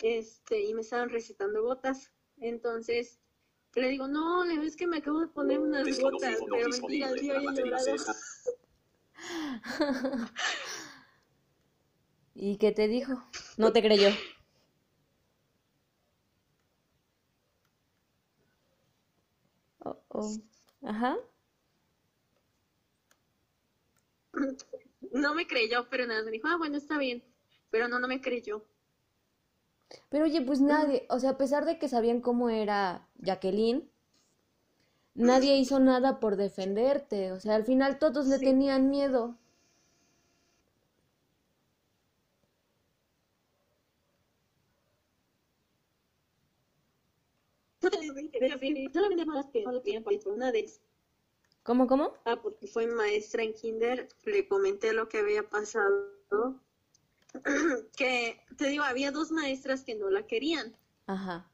este, 0.00 0.60
y 0.62 0.74
me 0.74 0.82
estaban 0.82 1.08
recetando 1.08 1.62
gotas. 1.62 2.12
Entonces, 2.38 3.18
le 3.74 3.88
digo, 3.88 4.08
no, 4.08 4.44
le 4.44 4.64
es 4.66 4.76
que 4.76 4.86
me 4.86 4.98
acabo 4.98 5.20
de 5.20 5.28
poner 5.28 5.60
unas 5.60 5.98
gotas, 5.98 6.38
pero 6.50 6.68
mentira, 6.68 7.14
yo 7.16 7.36
había 7.36 7.52
llorado. 7.52 7.96
¿Y 12.40 12.56
qué 12.56 12.72
te 12.72 12.88
dijo? 12.88 13.22
No 13.58 13.70
te 13.72 13.82
creyó. 13.82 14.08
Oh, 19.84 19.96
oh. 20.10 20.40
Ajá. 20.82 21.16
No 25.12 25.34
me 25.34 25.46
creyó, 25.46 25.88
pero 25.90 26.06
nada, 26.06 26.22
me 26.22 26.30
dijo, 26.30 26.48
ah, 26.48 26.56
bueno, 26.56 26.76
está 26.78 26.98
bien. 26.98 27.22
Pero 27.70 27.88
no, 27.88 27.98
no 27.98 28.08
me 28.08 28.20
creyó. 28.20 28.64
Pero 30.10 30.24
oye, 30.26 30.42
pues 30.42 30.60
nadie, 30.60 31.06
o 31.08 31.18
sea, 31.18 31.30
a 31.30 31.38
pesar 31.38 31.64
de 31.64 31.78
que 31.78 31.88
sabían 31.88 32.20
cómo 32.20 32.50
era 32.50 33.08
Jacqueline, 33.16 33.88
nadie 35.16 35.58
hizo 35.58 35.80
nada 35.80 36.18
por 36.18 36.36
defenderte. 36.36 37.32
O 37.32 37.40
sea, 37.40 37.56
al 37.56 37.64
final 37.66 37.98
todos 37.98 38.26
le 38.26 38.38
tenían 38.38 38.88
miedo. 38.88 39.36
¿Cómo, 51.62 51.86
cómo? 51.86 52.14
Ah, 52.24 52.40
porque 52.40 52.66
fue 52.66 52.86
maestra 52.86 53.42
en 53.42 53.52
kinder, 53.52 54.08
le 54.24 54.48
comenté 54.48 54.92
lo 54.92 55.08
que 55.08 55.18
había 55.18 55.48
pasado, 55.48 56.58
que 57.96 58.40
te 58.56 58.68
digo, 58.68 58.84
había 58.84 59.12
dos 59.12 59.30
maestras 59.30 59.84
que 59.84 59.94
no 59.94 60.08
la 60.08 60.26
querían. 60.26 60.74
Ajá. 61.06 61.46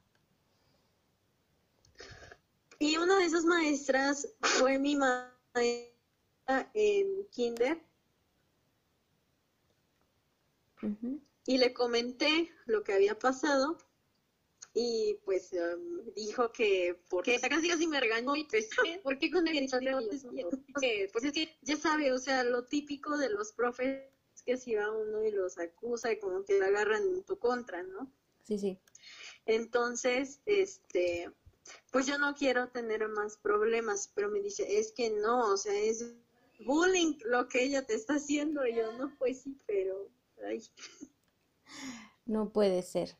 Y 2.79 2.97
una 2.97 3.17
de 3.17 3.25
esas 3.25 3.45
maestras 3.45 4.27
fue 4.41 4.79
mi 4.79 4.95
maestra 4.95 6.69
en 6.73 7.27
kinder. 7.31 7.81
Y 11.47 11.57
le 11.57 11.73
comenté 11.73 12.51
lo 12.67 12.83
que 12.83 12.93
había 12.93 13.17
pasado 13.17 13.77
y 14.77 15.17
pues 15.23 15.53
um, 15.53 16.13
dijo 16.13 16.51
que 16.51 16.99
porque 17.09 17.39
casi 17.39 17.69
casi 17.69 17.87
me 17.87 17.99
regañó 17.99 18.35
y 18.35 18.43
pues 18.43 18.69
¿por 19.03 19.17
qué 19.17 19.31
con 19.31 19.47
el 19.47 19.69
que 20.79 21.09
pues 21.11 21.23
es 21.23 21.31
que 21.31 21.57
ya 21.61 21.77
sabe, 21.77 22.11
o 22.11 22.19
sea, 22.19 22.43
lo 22.43 22.65
típico 22.65 23.17
de 23.17 23.29
los 23.29 23.53
profes 23.53 24.03
es 24.35 24.43
que 24.43 24.57
si 24.57 24.75
va 24.75 24.91
uno 24.91 25.23
y 25.23 25.31
los 25.31 25.57
acusa 25.57 26.11
y 26.11 26.19
como 26.19 26.43
que 26.43 26.59
la 26.59 26.67
agarran 26.67 27.03
en 27.03 27.23
tu 27.23 27.39
contra, 27.39 27.83
¿no? 27.83 28.11
Sí, 28.43 28.59
sí. 28.59 28.77
Entonces, 29.45 30.41
este, 30.45 31.31
pues 31.91 32.05
yo 32.05 32.17
no 32.17 32.35
quiero 32.35 32.67
tener 32.67 33.07
más 33.07 33.37
problemas, 33.37 34.11
pero 34.13 34.29
me 34.29 34.41
dice, 34.41 34.77
es 34.77 34.91
que 34.91 35.09
no, 35.09 35.53
o 35.53 35.57
sea, 35.57 35.73
es 35.73 36.13
bullying 36.59 37.17
lo 37.23 37.47
que 37.47 37.63
ella 37.63 37.85
te 37.85 37.93
está 37.93 38.15
haciendo. 38.15 38.67
Y 38.67 38.75
yo, 38.75 38.91
no, 38.93 39.15
pues 39.17 39.41
sí, 39.41 39.57
pero, 39.65 40.09
ay. 40.45 40.61
No 42.25 42.51
puede 42.51 42.81
ser. 42.81 43.15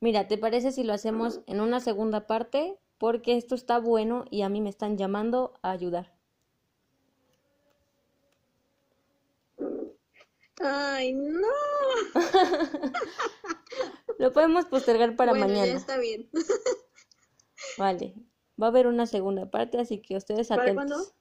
Mira, 0.00 0.28
¿te 0.28 0.38
parece 0.38 0.72
si 0.72 0.84
lo 0.84 0.92
hacemos 0.92 1.40
en 1.46 1.60
una 1.60 1.80
segunda 1.80 2.26
parte? 2.26 2.78
Porque 2.98 3.36
esto 3.36 3.54
está 3.54 3.78
bueno 3.78 4.24
y 4.30 4.42
a 4.42 4.48
mí 4.48 4.60
me 4.60 4.70
están 4.70 4.96
llamando 4.96 5.54
a 5.62 5.70
ayudar. 5.70 6.16
Ay, 10.60 11.14
no. 11.14 11.48
lo 14.18 14.32
podemos 14.32 14.66
postergar 14.66 15.16
para 15.16 15.32
bueno, 15.32 15.46
mañana. 15.46 15.66
Ya 15.66 15.76
está 15.76 15.98
bien. 15.98 16.28
vale. 17.78 18.14
Va 18.60 18.66
a 18.66 18.70
haber 18.70 18.88
una 18.88 19.06
segunda 19.06 19.50
parte, 19.50 19.78
así 19.78 20.02
que 20.02 20.16
ustedes 20.16 20.50
atentos. 20.50 20.74
¿Para 20.74 20.74
cuándo? 20.74 21.14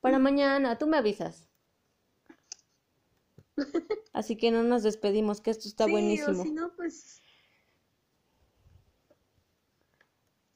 Para 0.00 0.18
mañana, 0.18 0.78
tú 0.78 0.86
me 0.86 0.96
avisas. 0.96 1.48
Así 4.12 4.36
que 4.36 4.50
no 4.50 4.62
nos 4.62 4.82
despedimos, 4.82 5.40
que 5.40 5.50
esto 5.50 5.68
está 5.68 5.86
sí, 5.86 5.92
buenísimo. 5.92 6.40
O 6.40 6.44
si 6.44 6.50
no, 6.50 6.72
pues 6.76 7.22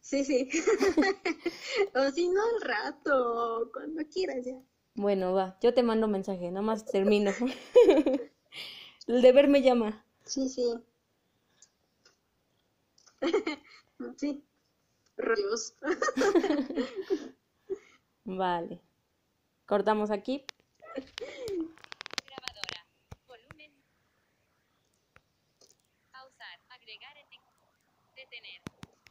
Sí, 0.09 0.25
sí. 0.25 0.49
o 1.95 2.11
si 2.11 2.31
no, 2.31 2.41
al 2.41 2.61
rato, 2.63 3.71
cuando 3.75 4.03
quieras 4.11 4.43
ya. 4.43 4.59
Bueno, 4.95 5.35
va, 5.35 5.59
yo 5.61 5.75
te 5.75 5.83
mando 5.83 6.09
mensaje, 6.09 6.51
nada 6.51 6.63
más 6.63 6.87
termino. 6.87 7.31
El 9.07 9.21
deber 9.21 9.49
me 9.49 9.61
llama. 9.61 10.03
Sí, 10.25 10.49
sí. 10.49 10.83
sí. 14.17 14.43
Rollos. 15.19 15.75
vale. 18.25 18.81
Cortamos 19.67 20.11
aquí. 20.11 20.47